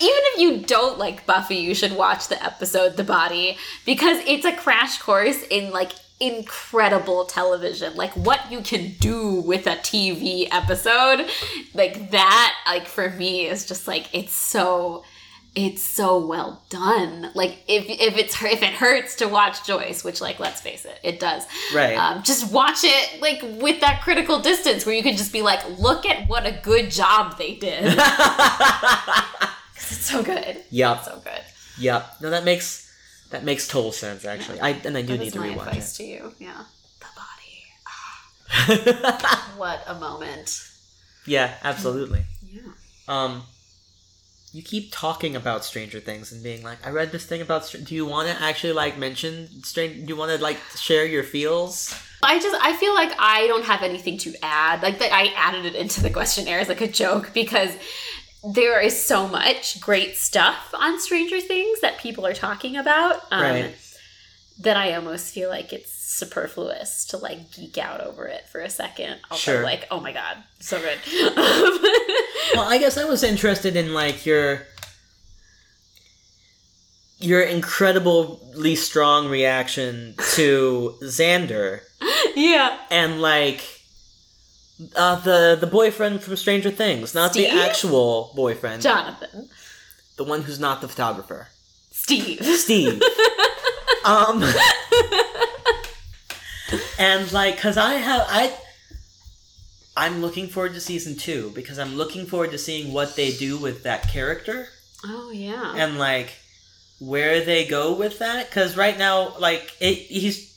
[0.00, 4.44] Even if you don't like Buffy, you should watch the episode The Body because it's
[4.44, 5.92] a crash course in like
[6.22, 7.94] incredible television.
[7.96, 11.26] Like what you can do with a TV episode.
[11.74, 15.04] Like that, like for me, is just like it's so
[15.54, 17.30] it's so well done.
[17.34, 20.98] Like if if it's if it hurts to watch Joyce, which like let's face it,
[21.02, 21.44] it does.
[21.74, 21.94] Right.
[21.96, 25.60] Um, just watch it like with that critical distance where you can just be like,
[25.78, 27.84] look at what a good job they did.
[27.98, 30.62] 'Cause it's so good.
[30.70, 31.02] yep.
[31.04, 31.40] So good.
[31.78, 32.16] Yep.
[32.20, 32.91] No, that makes
[33.32, 34.60] that makes total sense actually.
[34.60, 36.02] I and I do That need is to my rewatch advice it.
[36.02, 36.32] to you.
[36.38, 36.64] Yeah.
[37.00, 37.06] The
[38.76, 38.92] body.
[38.94, 40.68] yeah, What a moment.
[41.26, 42.24] Yeah, absolutely.
[42.50, 42.60] Yeah.
[43.08, 43.42] Um
[44.54, 47.64] you keep talking about Stranger Things and being like, I read this thing about.
[47.64, 50.00] Str- do you want to actually like mention Stranger?
[50.02, 51.98] Do you want to like share your feels?
[52.22, 54.82] I just I feel like I don't have anything to add.
[54.82, 57.70] Like that I added it into the questionnaire as like a joke because
[58.44, 63.20] there is so much great stuff on Stranger Things that people are talking about.
[63.30, 63.74] Um, Right.
[64.58, 68.68] That I almost feel like it's superfluous to like geek out over it for a
[68.70, 69.16] second.
[69.30, 69.62] Also, Sure.
[69.64, 70.98] like, oh my god, so good.
[72.54, 74.66] well, I guess I was interested in like your
[77.18, 81.80] your incredibly strong reaction to Xander
[82.36, 82.78] yeah.
[82.90, 83.81] and like
[84.96, 87.52] uh, the the boyfriend from Stranger Things, not Steve?
[87.52, 89.48] the actual boyfriend, Jonathan.
[90.16, 91.48] the one who's not the photographer,
[91.90, 92.44] Steve.
[92.44, 93.02] Steve.
[94.04, 94.44] um,
[96.98, 98.56] and like, cause I have I.
[99.94, 103.58] I'm looking forward to season two because I'm looking forward to seeing what they do
[103.58, 104.68] with that character.
[105.04, 105.74] Oh yeah.
[105.76, 106.32] and like
[106.98, 110.56] where they go with that because right now like it, he's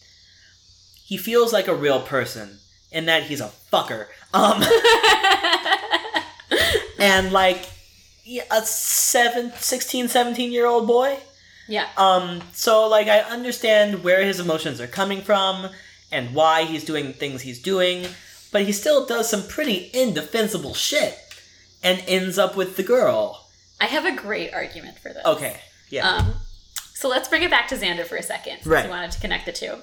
[1.04, 2.60] he feels like a real person
[2.96, 4.64] in that he's a fucker um
[7.00, 7.68] and like
[8.52, 11.18] a seven, 16 17 year old boy
[11.68, 11.88] yeah.
[11.98, 15.70] um so like i understand where his emotions are coming from
[16.12, 18.06] and why he's doing the things he's doing
[18.52, 21.18] but he still does some pretty indefensible shit
[21.84, 23.41] and ends up with the girl
[23.80, 25.26] I have a great argument for this.
[25.26, 26.36] okay yeah Um,
[26.93, 28.86] so let's bring it back to Xander for a second, Right.
[28.86, 29.76] we wanted to connect the two.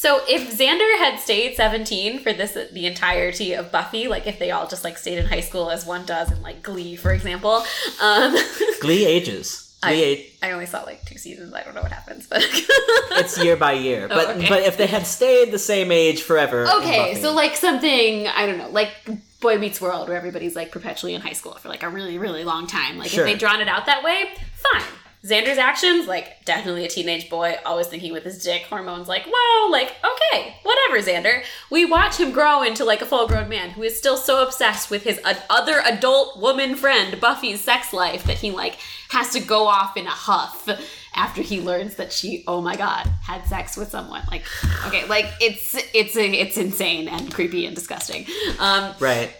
[0.00, 4.52] So if Xander had stayed 17 for this the entirety of Buffy, like if they
[4.52, 7.64] all just like stayed in high school as one does in like Glee, for example,
[8.00, 8.36] um,
[8.80, 9.64] Glee ages.
[9.82, 11.52] I- I only saw like two seasons.
[11.52, 14.06] I don't know what happens, but it's year by year.
[14.06, 14.48] But Oh, okay.
[14.48, 16.68] but if they had stayed the same age forever.
[16.78, 18.92] Okay, so like something I don't know, like
[19.40, 22.44] Boy Meets World, where everybody's like perpetually in high school for like a really, really
[22.44, 22.98] long time.
[22.98, 23.26] Like Sure.
[23.26, 24.82] if they drawn it out that way, fine.
[25.24, 29.70] Xander's actions, like definitely a teenage boy, always thinking with his dick hormones, like, whoa,
[29.70, 31.42] like, okay, whatever, Xander.
[31.70, 34.90] We watch him grow into like a full grown man who is still so obsessed
[34.90, 38.78] with his other adult woman friend, Buffy's sex life, that he like
[39.10, 40.68] has to go off in a huff
[41.14, 44.22] after he learns that she, oh my god, had sex with someone.
[44.30, 44.44] Like,
[44.86, 48.26] okay, like it's it's it's insane and creepy and disgusting.
[48.60, 49.34] Um, right.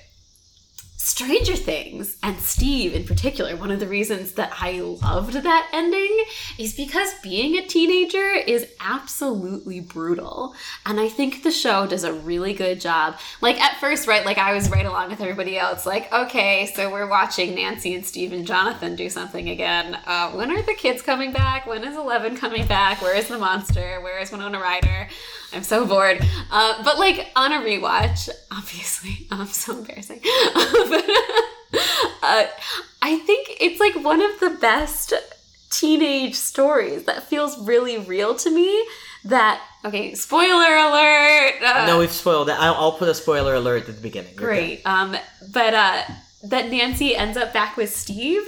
[1.09, 6.25] Stranger Things and Steve in particular, one of the reasons that I loved that ending
[6.59, 10.55] is because being a teenager is absolutely brutal.
[10.85, 13.17] And I think the show does a really good job.
[13.41, 16.93] Like at first, right, like I was right along with everybody else, like, okay, so
[16.93, 19.99] we're watching Nancy and Steve and Jonathan do something again.
[20.05, 21.67] Uh, when are the kids coming back?
[21.67, 23.01] When is Eleven coming back?
[23.01, 24.03] Where is the monster?
[24.03, 25.09] Where is Winona Ryder?
[25.53, 26.20] I'm so bored.
[26.51, 30.20] Uh, but like on a rewatch, obviously, I'm um, so embarrassing.
[30.22, 31.05] but,
[32.22, 32.46] uh,
[33.03, 35.12] I think it's like one of the best
[35.70, 38.86] teenage stories that feels really real to me.
[39.24, 41.62] That okay, spoiler alert.
[41.62, 42.57] Uh, no, we've spoiled it.
[42.59, 44.36] I'll, I'll put a spoiler alert at the beginning.
[44.36, 44.80] Great.
[44.86, 45.16] Um,
[45.53, 46.03] but uh,
[46.44, 48.46] that Nancy ends up back with Steve,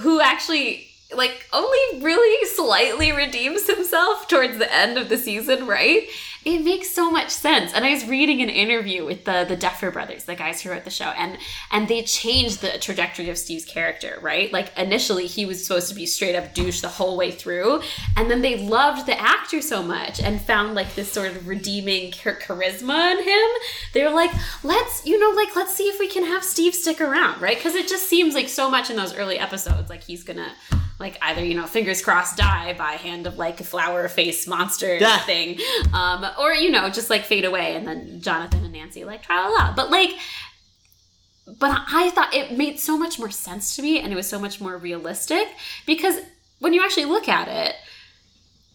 [0.00, 6.08] who actually like only really slightly redeems himself towards the end of the season, right?
[6.46, 7.72] It makes so much sense.
[7.74, 10.84] And I was reading an interview with the the Duffer brothers, the guys who wrote
[10.84, 11.36] the show, and
[11.72, 14.52] and they changed the trajectory of Steve's character, right?
[14.52, 17.82] Like initially he was supposed to be straight up douche the whole way through,
[18.16, 22.12] and then they loved the actor so much and found like this sort of redeeming
[22.12, 23.48] char- charisma in him.
[23.92, 24.30] They were like,
[24.62, 27.56] let's, you know, like let's see if we can have Steve stick around, right?
[27.56, 30.52] Because it just seems like so much in those early episodes, like he's gonna
[30.98, 34.96] like either you know fingers crossed die by hand of like a flower face monster
[34.96, 35.18] Yeah.
[35.18, 35.58] thing
[35.92, 39.46] um or you know just like fade away and then jonathan and nancy like try
[39.48, 40.10] la but like
[41.58, 44.38] but i thought it made so much more sense to me and it was so
[44.38, 45.48] much more realistic
[45.86, 46.18] because
[46.58, 47.74] when you actually look at it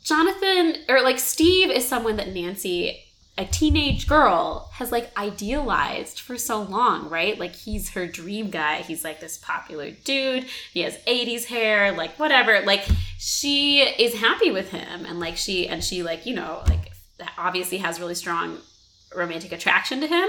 [0.04, 3.06] jonathan or like steve is someone that nancy
[3.38, 7.40] a teenage girl has like idealized for so long, right?
[7.40, 8.82] Like he's her dream guy.
[8.82, 10.46] He's like this popular dude.
[10.74, 12.62] He has 80s hair, like whatever.
[12.62, 12.86] Like
[13.18, 16.91] she is happy with him and like she and she like, you know, like
[17.38, 18.58] obviously has really strong
[19.16, 20.28] romantic attraction to him.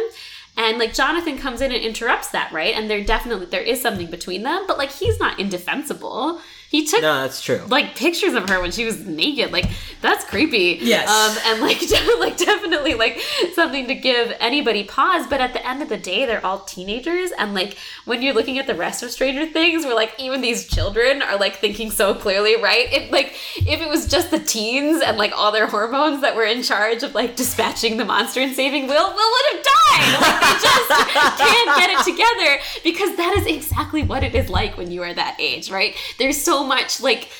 [0.57, 2.75] And like Jonathan comes in and interrupts that, right?
[2.75, 6.41] And there definitely there is something between them, but like he's not indefensible.
[6.73, 7.61] He took No, that's true.
[7.69, 9.53] like pictures of her when she was naked.
[9.53, 9.67] Like
[10.01, 10.79] that's creepy.
[10.81, 11.07] Yes.
[11.09, 11.81] Um, and like
[12.19, 13.21] like definitely like
[13.55, 15.27] something to give anybody pause.
[15.29, 18.59] But at the end of the day, they're all teenagers, and like when you're looking
[18.59, 22.15] at the rest of Stranger Things, where like even these children are like thinking so
[22.15, 22.91] clearly, right?
[22.91, 26.45] If like if it was just the teens and like all their hormones that were
[26.47, 30.21] in charge of like dispatching the monster and saving Will, Will would have died.
[30.23, 30.89] Like they just
[31.39, 35.13] can't get it together because that is exactly what it is like when you are
[35.13, 35.95] that age, right?
[36.19, 37.31] There's so much like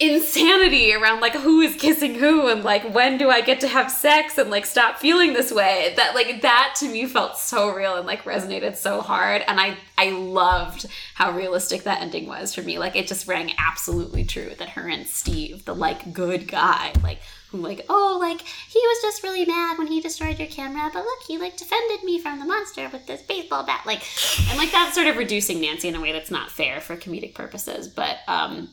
[0.00, 3.90] insanity around like who is kissing who and like when do I get to have
[3.90, 5.94] sex and like stop feeling this way.
[5.96, 9.42] That like that to me felt so real and like resonated so hard.
[9.46, 12.78] And I I loved how realistic that ending was for me.
[12.78, 17.20] Like it just rang absolutely true that her and Steve the like good guy like
[17.50, 21.04] who like oh like he was just really mad when he destroyed your camera but
[21.04, 24.02] look he like defended me from the monster with this baseball bat like
[24.48, 27.34] and like that's sort of reducing Nancy in a way that's not fair for comedic
[27.34, 27.88] purposes.
[27.88, 28.70] But um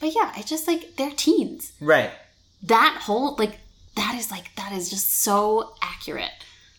[0.00, 1.72] but yeah, I just like they're teens.
[1.80, 2.10] Right.
[2.62, 3.58] That whole like
[3.96, 6.30] that is like that is just so accurate.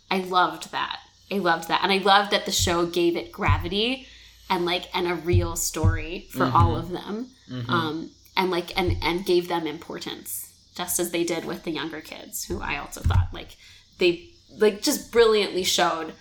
[0.09, 0.99] I loved that.
[1.31, 1.81] I loved that.
[1.83, 4.07] And I loved that the show gave it gravity
[4.49, 7.27] and like and a real story for all of them.
[7.67, 12.01] Um and like and and gave them importance just as they did with the younger
[12.01, 13.57] kids who I also thought like
[13.97, 16.13] they like just brilliantly showed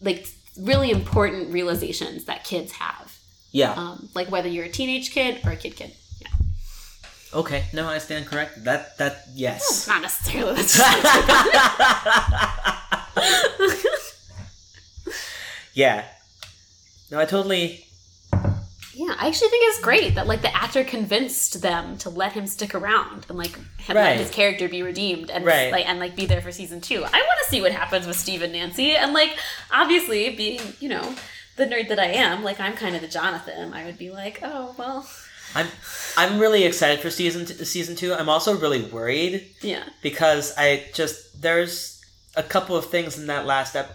[0.00, 0.28] like
[0.58, 3.18] really important realizations that kids have.
[3.52, 3.72] Yeah.
[3.72, 5.92] Um like whether you're a teenage kid or a kid kid.
[7.34, 7.64] Okay.
[7.72, 8.64] No, I stand corrected.
[8.64, 9.86] That that yes.
[9.88, 10.78] Not necessarily that's
[15.74, 16.04] yeah.
[17.10, 17.82] No, I totally.
[18.94, 22.46] Yeah, I actually think it's great that like the actor convinced them to let him
[22.46, 24.12] stick around and like have Right.
[24.12, 25.70] let his character be redeemed and Right.
[25.70, 27.04] like and like be there for season two.
[27.04, 29.36] I want to see what happens with Steve and Nancy and like
[29.70, 31.14] obviously being you know
[31.56, 33.74] the nerd that I am, like I'm kind of the Jonathan.
[33.74, 35.06] I would be like, oh well,
[35.56, 35.68] I'm
[36.16, 38.12] I'm really excited for season t- season two.
[38.14, 42.00] I'm also really worried yeah, because I just there's
[42.36, 43.90] a couple of things in that last ep.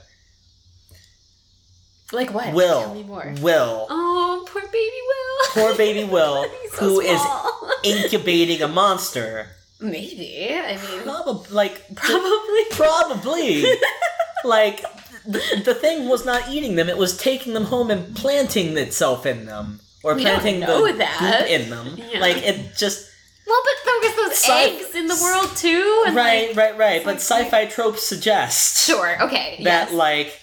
[2.12, 2.54] like what?
[2.54, 3.34] Will Tell me more.
[3.42, 5.38] Will Oh, poor baby Will.
[5.54, 7.70] poor baby Will so who is small.
[7.84, 9.48] incubating a monster.
[9.80, 10.50] maybe.
[10.54, 12.64] I mean, Probably like probably.
[12.72, 13.64] probably
[14.44, 14.82] like
[15.26, 19.26] the, the thing was not eating them; it was taking them home and planting itself
[19.26, 19.80] in them.
[20.04, 21.20] Or We don't planting know the that.
[21.48, 21.96] goop in them.
[21.98, 22.20] Yeah.
[22.20, 23.10] Like it just
[23.46, 26.04] Well, but focus those Sci- eggs in the world too.
[26.08, 27.04] And right, like, right, right.
[27.04, 29.22] But like- sci-fi tropes suggest Sure.
[29.24, 29.60] Okay.
[29.64, 29.94] that yes.
[29.94, 30.40] like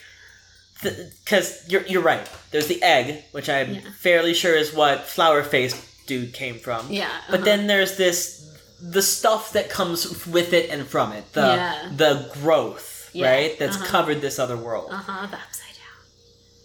[0.82, 2.28] because you're you're right.
[2.52, 3.80] There's the egg, which I'm Yeah.
[3.98, 5.74] fairly sure is what flower face
[6.06, 6.86] dude came from.
[6.90, 7.10] Yeah.
[7.28, 7.44] But uh-huh.
[7.44, 8.36] then there's this
[8.80, 11.32] the stuff that comes with it and from it.
[11.32, 11.88] The Yeah.
[11.96, 13.58] the growth, Yeah, right?
[13.58, 13.86] That's uh-huh.
[13.86, 14.90] covered this other world.
[14.92, 15.26] Uh huh.
[15.26, 15.67] The upside down.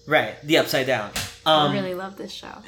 [0.06, 0.36] Right.
[0.44, 1.12] The upside down.
[1.46, 2.48] Um I really love this show.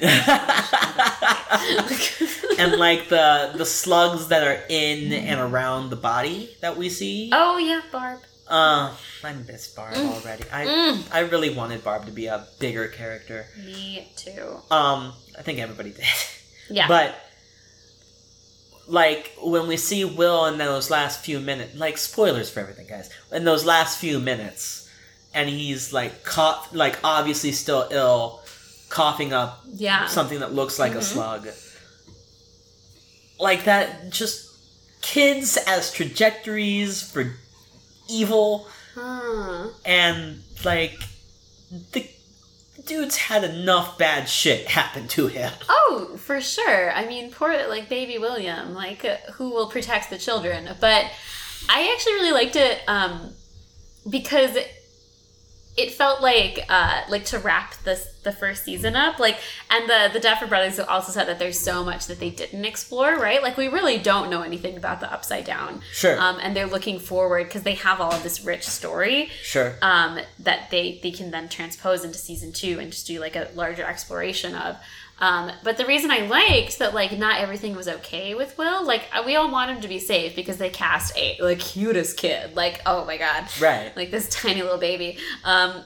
[2.58, 7.30] and like the the slugs that are in and around the body that we see.
[7.32, 8.20] oh yeah, Barb.
[8.48, 10.44] Uh, I miss Barb already.
[10.52, 11.02] I Mm.
[11.12, 13.46] I really wanted Barb to be a bigger character.
[13.58, 14.58] Me too.
[14.70, 16.04] Um, I think everybody did.
[16.70, 16.86] Yeah.
[16.88, 17.14] But
[18.88, 23.10] like when we see Will in those last few minutes, like spoilers for everything, guys.
[23.32, 24.85] In those last few minutes,
[25.36, 28.42] and he's like cough, like obviously still ill,
[28.88, 30.06] coughing up yeah.
[30.06, 31.02] something that looks like a Mhm.
[31.02, 31.48] slug.
[33.38, 34.48] Like that, just
[35.02, 37.34] kids as trajectories for
[38.08, 39.68] evil, Huh.
[39.84, 40.98] and like
[41.92, 42.08] the
[42.86, 45.52] dude's had enough bad shit happen to him.
[45.68, 46.92] Oh, for sure.
[46.92, 50.74] I mean, poor like baby William, like uh, who will protect the children?
[50.80, 51.04] But
[51.68, 53.34] I actually really liked it um,
[54.08, 54.75] because it
[55.92, 59.18] felt like uh, like to wrap this the first season up.
[59.18, 59.38] Like,
[59.70, 63.16] and the the Duffer Brothers also said that there's so much that they didn't explore.
[63.16, 63.42] Right?
[63.42, 65.82] Like, we really don't know anything about the Upside Down.
[65.92, 69.74] Sure, Um, and they're looking forward because they have all of this rich story sure.
[69.82, 73.50] um, that they they can then transpose into season two and just do like a
[73.54, 74.76] larger exploration of.
[75.18, 79.04] Um, but the reason I liked that like not everything was okay with Will, like
[79.14, 82.54] uh, we all want him to be safe because they cast a like cutest kid,
[82.54, 83.96] like oh my god, Right.
[83.96, 85.18] like this tiny little baby.
[85.44, 85.82] Um,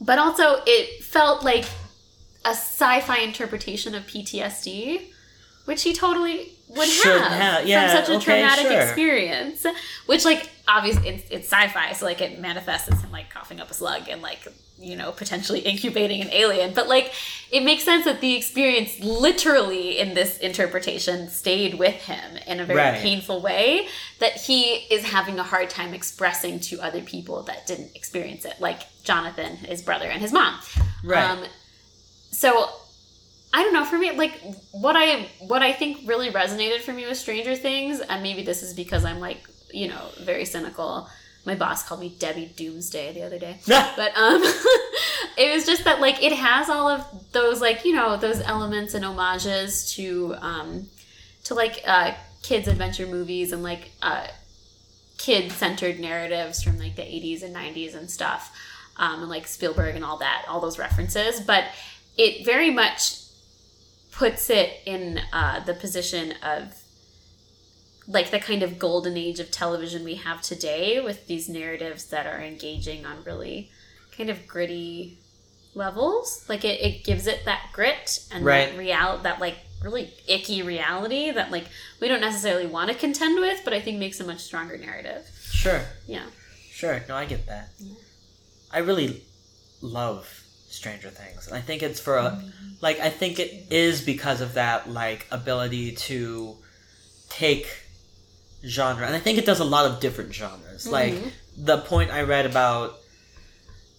[0.00, 1.64] but also it felt like
[2.44, 5.00] a sci-fi interpretation of PTSD,
[5.64, 8.80] which he totally would Should have, have, yeah, from such a okay, traumatic sure.
[8.82, 9.66] experience.
[10.06, 13.70] Which, like, obviously, it's, it's sci-fi, so like it manifests as him like coughing up
[13.70, 14.40] a slug and like
[14.78, 16.74] you know potentially incubating an alien.
[16.74, 17.12] But like,
[17.50, 22.64] it makes sense that the experience, literally in this interpretation, stayed with him in a
[22.64, 23.00] very Right.
[23.00, 23.86] painful way
[24.20, 28.54] that he is having a hard time expressing to other people that didn't experience it,
[28.60, 30.58] like Jonathan, his brother, and his mom.
[31.04, 31.24] Right.
[31.30, 31.44] Um,
[32.30, 32.68] so
[33.52, 33.84] I don't know.
[33.84, 34.40] For me, like
[34.72, 38.62] what I what I think really resonated for me with Stranger Things, and maybe this
[38.64, 41.08] is because I'm like you know very cynical.
[41.46, 44.42] My boss called me Debbie Doomsday the other day, but um,
[45.36, 48.94] it was just that like it has all of those like you know those elements
[48.94, 50.86] and homages to um
[51.44, 54.26] to like uh kids adventure movies and like uh
[55.18, 58.54] kid centered narratives from like the 80s and 90s and stuff
[58.96, 61.40] um, and like Spielberg and all that, all those references.
[61.40, 61.64] But
[62.16, 63.20] it very much
[64.12, 66.74] puts it in uh, the position of
[68.06, 72.26] like the kind of golden age of television we have today with these narratives that
[72.26, 73.70] are engaging on really
[74.16, 75.18] kind of gritty
[75.74, 76.44] levels.
[76.48, 78.70] Like it, it gives it that grit and Right.
[78.70, 81.64] that real that like really icky reality that like
[82.00, 85.28] we don't necessarily want to contend with, but I think makes a much stronger narrative.
[85.50, 85.80] Sure.
[86.06, 86.24] Yeah.
[86.70, 87.02] Sure.
[87.08, 87.70] No, I get that.
[88.72, 89.22] I really
[89.80, 91.46] love Stranger Things.
[91.46, 92.48] And I think it's for a mm-hmm.
[92.80, 96.56] like I think it is because of that like ability to
[97.28, 97.83] take
[98.66, 99.06] genre.
[99.06, 100.86] And I think it does a lot of different genres.
[100.86, 101.14] Like
[101.56, 102.98] the point I read about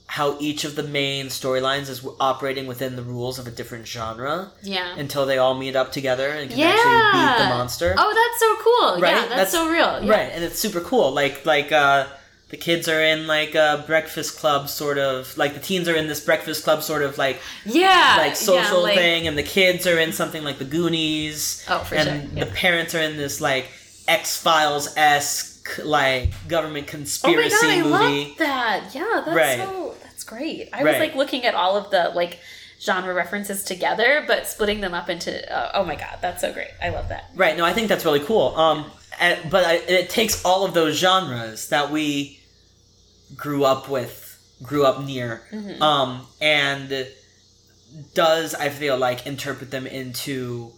[0.07, 4.51] how each of the main storylines is operating within the rules of a different genre
[4.61, 4.95] Yeah.
[4.97, 6.67] until they all meet up together and can yeah.
[6.77, 7.95] actually beat the monster.
[7.97, 9.01] Oh, that's so cool.
[9.01, 9.29] Right?
[9.29, 10.03] Yeah, that's, so real.
[10.03, 10.11] Yeah.
[10.11, 11.11] Right, and it's super cool.
[11.11, 12.07] Like like uh
[12.49, 16.07] the kids are in like a breakfast club sort of like the teens are in
[16.07, 18.15] this breakfast club sort of like Yeah.
[18.19, 21.65] like social yeah, like- thing and the kids are in something like the Goonies.
[21.67, 23.69] Oh, for and sure, the parents are in this like
[24.07, 28.27] X Files esque like government conspiracy Oh my god, I movie.
[28.29, 28.95] love that.
[28.95, 29.57] Yeah, that's Right.
[29.59, 30.69] so that's great.
[30.73, 30.91] I Right.
[30.91, 32.39] was like looking at all of the like
[32.79, 36.69] genre references together, but splitting them up into uh, oh my god, that's so great.
[36.81, 37.31] I love that.
[37.35, 37.57] Right.
[37.57, 38.55] No, I think that's really cool.
[38.55, 42.39] Um, and, but I, it takes all of those genres that we
[43.35, 45.81] grew up with, grew up near, Mm-hmm.
[45.81, 47.07] um, and
[48.13, 50.73] does I feel like interpret them into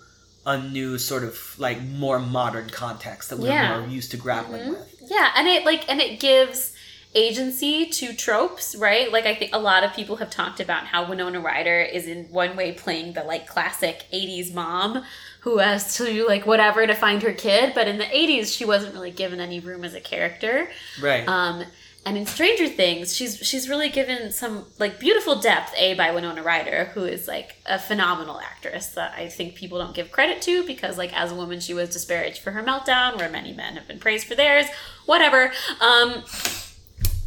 [0.48, 3.74] a new sort of like more modern context that we're Yeah.
[3.74, 3.82] Mm-hmm.
[3.88, 5.04] more used to grappling with.
[5.08, 6.74] Yeah, and it like and it gives
[7.16, 9.12] agency to tropes, right?
[9.12, 12.26] Like I think a lot of people have talked about how Winona Ryder is in
[12.26, 15.04] one way playing the like classic 80s mom
[15.42, 18.66] who has to do like whatever to find her kid, but in the 80s she
[18.66, 20.70] wasn't really given any room as a character.
[21.02, 21.28] Right.
[21.28, 21.64] Um,
[22.08, 25.74] and in Stranger Things, she's she's really given some like beautiful depth.
[25.76, 29.94] A by Winona Ryder, who is like a phenomenal actress that I think people don't
[29.94, 33.28] give credit to because like as a woman she was disparaged for her meltdown, where
[33.30, 34.68] many men have been praised for theirs.
[35.06, 35.52] Whatever.
[35.82, 36.24] Um,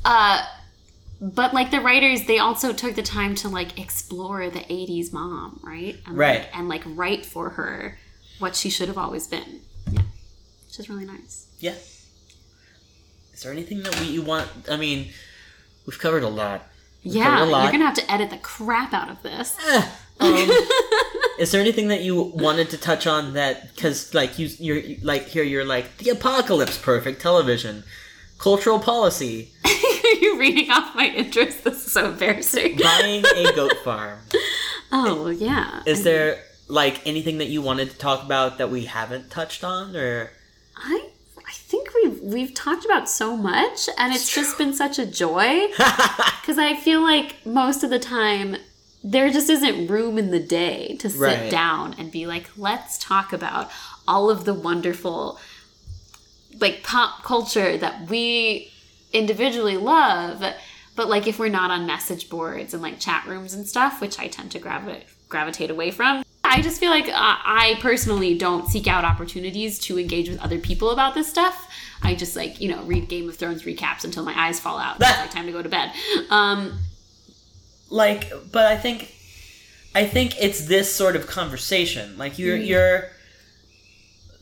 [0.07, 0.47] uh,
[1.20, 5.61] but like the writers, they also took the time to like explore the '80s mom,
[5.62, 5.98] right?
[6.07, 6.40] And, Right.
[6.40, 7.98] Like, and like write for her
[8.39, 9.61] what she should have always been.
[9.90, 10.01] Yeah,
[10.66, 11.48] which is really nice.
[11.59, 11.74] yeah.
[13.41, 14.51] Is there anything that we you want?
[14.71, 15.09] I mean,
[15.87, 16.67] we've covered a lot.
[17.03, 17.62] We've Yeah, a lot.
[17.62, 19.57] you're gonna have to edit the crap out of this.
[20.21, 20.51] Um,
[21.39, 25.25] is there anything that you wanted to touch on that because like you you're like
[25.29, 27.85] here you're like the apocalypse perfect television
[28.37, 31.65] cultural policy are you're reading off my interest.
[31.65, 32.77] This is so embarrassing.
[32.77, 34.19] buying a goat farm
[34.93, 35.83] Oh yeah.
[35.87, 39.97] is there like anything that you wanted to talk about that we haven't touched on
[39.97, 40.31] or
[40.77, 41.10] I I
[42.20, 45.66] we've we've talked about so much, and it's just been such a joy
[46.40, 48.56] because I feel like most of the time
[49.02, 51.51] there just isn't room in the day to sit Right.
[51.51, 53.70] down and be like, let's talk about
[54.06, 55.38] all of the wonderful
[56.60, 58.70] like pop culture that we
[59.12, 60.44] individually love
[60.97, 64.18] but like if we're not on message boards and like chat rooms and stuff which
[64.18, 68.68] i tend to gravitate gravitate away from i just feel like uh, i personally don't
[68.68, 71.68] seek out opportunities to engage with other people about this stuff
[72.02, 74.97] i just like you know read game of thrones recaps until my eyes fall out.
[75.01, 75.93] It's like time to go to bed.
[76.31, 76.78] Um
[77.89, 79.12] like but i think
[79.94, 82.16] i think it's this sort of conversation.
[82.18, 83.09] Like you're you're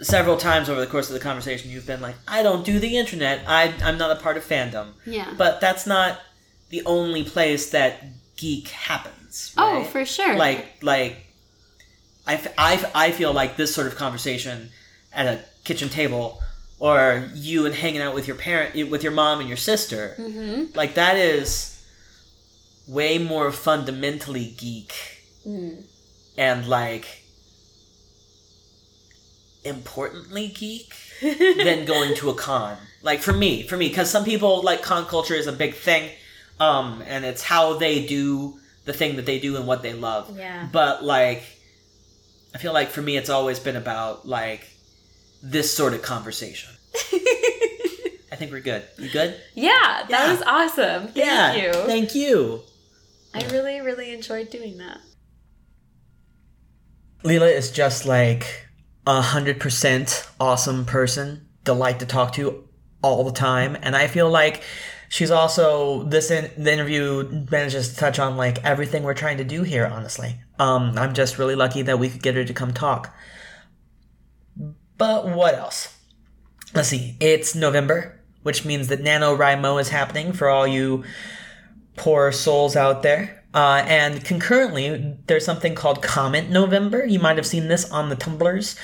[0.00, 2.96] several times over the course of the conversation you've been like i don't do the
[2.96, 3.42] internet.
[3.48, 4.92] I, i'm not a part of fandom.
[5.04, 5.32] Yeah.
[5.36, 6.20] But that's not
[6.70, 8.04] the only place that
[8.36, 10.36] geek happens oh for sure.
[10.36, 11.24] Like like
[12.28, 14.68] I, I feel like this sort of conversation
[15.14, 16.40] at a kitchen table
[16.80, 20.74] or you and hanging out with your parent with your mom and your sister Mhm.
[20.76, 21.82] like that is
[22.86, 24.92] way more fundamentally geek
[25.46, 25.84] Mm.
[26.36, 27.06] and like
[29.64, 32.76] importantly geek than going to a con.
[33.02, 36.10] Like for me, for me, because some people like con culture is a big thing,
[36.60, 40.36] um, and it's how they do the thing that they do and what they love.
[40.38, 41.42] yeah But like,
[42.54, 44.68] I feel like for me, it's always been about like
[45.42, 46.70] this sort of conversation.
[46.94, 48.84] I think we're good.
[48.98, 49.36] You good?
[49.54, 50.32] yeah that Yeah.
[50.32, 51.54] was awesome thank yeah.
[51.54, 52.62] you Thank you.
[53.34, 54.98] i really really enjoyed doing that
[57.24, 58.66] Leela is just like
[59.06, 62.68] a hundred percent awesome person, delight to talk to
[63.02, 64.62] all the time, and I feel like
[65.08, 69.44] she's also this in, the interview manages to touch on like everything we're trying to
[69.44, 69.86] do here.
[69.86, 73.12] Honestly, um, I'm just really lucky that we could get her to come talk.
[74.98, 75.96] But what else?
[76.74, 77.16] Let's see.
[77.20, 81.04] It's November, which means that NaNoWriMo is happening for all you
[81.96, 83.44] poor souls out there.
[83.54, 87.06] Uh, and concurrently, there's something called Comment November.
[87.06, 88.78] You might have seen this on the Tumblrs.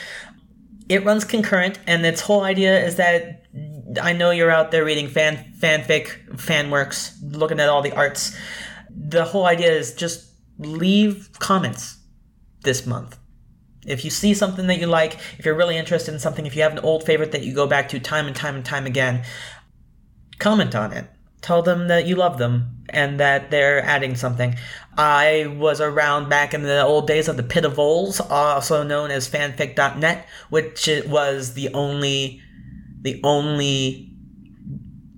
[0.88, 3.44] It runs concurrent, and its whole idea is that
[4.02, 8.36] I know you're out there reading fan fanfic, fan works, looking at all the arts.
[8.90, 11.98] The whole idea is just leave comments
[12.62, 13.18] this month.
[13.86, 16.62] If you see something that you like, if you're really interested in something, if you
[16.62, 19.24] have an old favorite that you go back to time and time and time again,
[20.38, 21.06] comment on it.
[21.42, 22.74] Tell them that you love them.
[22.90, 24.56] and that they're adding something.
[24.96, 29.10] I was around back in the old days of the Pit of Voles, also known
[29.10, 32.40] as fanfic.net, which was the only
[33.02, 34.10] the only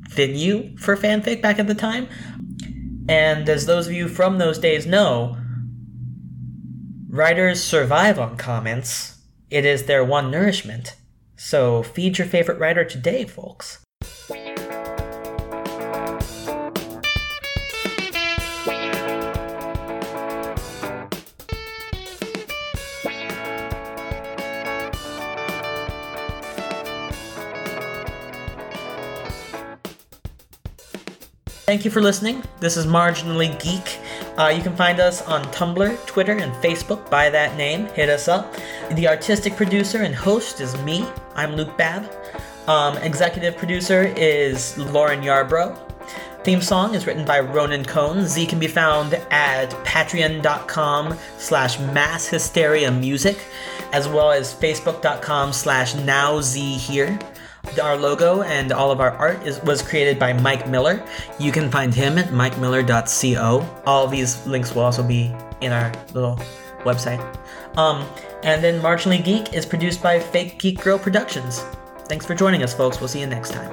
[0.08, 2.08] venue for fanfic back at the time.
[3.08, 5.36] And as those of you from those days know,
[7.08, 9.18] writers survive on comments.
[9.50, 10.96] It is their one nourishment.
[11.36, 13.84] So feed your favorite writer today, folks.
[31.66, 32.44] Thank you for listening.
[32.60, 33.98] This is Marginally Geek.
[34.38, 37.86] Uh, you can find us on Tumblr, Twitter, and Facebook by that name.
[37.86, 38.54] Hit us up.
[38.92, 41.06] The artistic producer and host is me.
[41.34, 42.10] I'm Luke Babb.
[42.68, 45.78] Um, executive producer is Lauren Yarbrough.
[46.44, 48.24] Theme song is written by Ronan Cohn.
[48.26, 53.38] Z can be found at patreon.com slash mass hysteria music,
[53.92, 57.18] as well as facebook.com slash nowz here.
[57.82, 61.04] Our logo and all of our art is, was created by Mike Miller.
[61.38, 63.82] You can find him at mikemiller.co.
[63.86, 66.36] All these links will also be in our little
[66.84, 67.20] website.
[67.76, 68.08] Um,
[68.42, 71.64] and then Marginally Geek is produced by Fake Geek Girl Productions.
[72.08, 73.00] Thanks for joining us, folks.
[73.00, 73.72] We'll see you next time.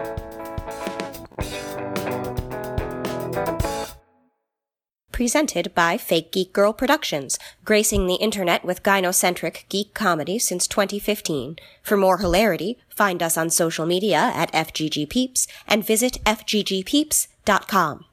[5.13, 11.57] Presented by Fake Geek Girl Productions, gracing the internet with gynocentric geek comedy since 2015.
[11.83, 18.05] For more hilarity, find us on social media at FGG Peeps and visit FGGPeeps.com.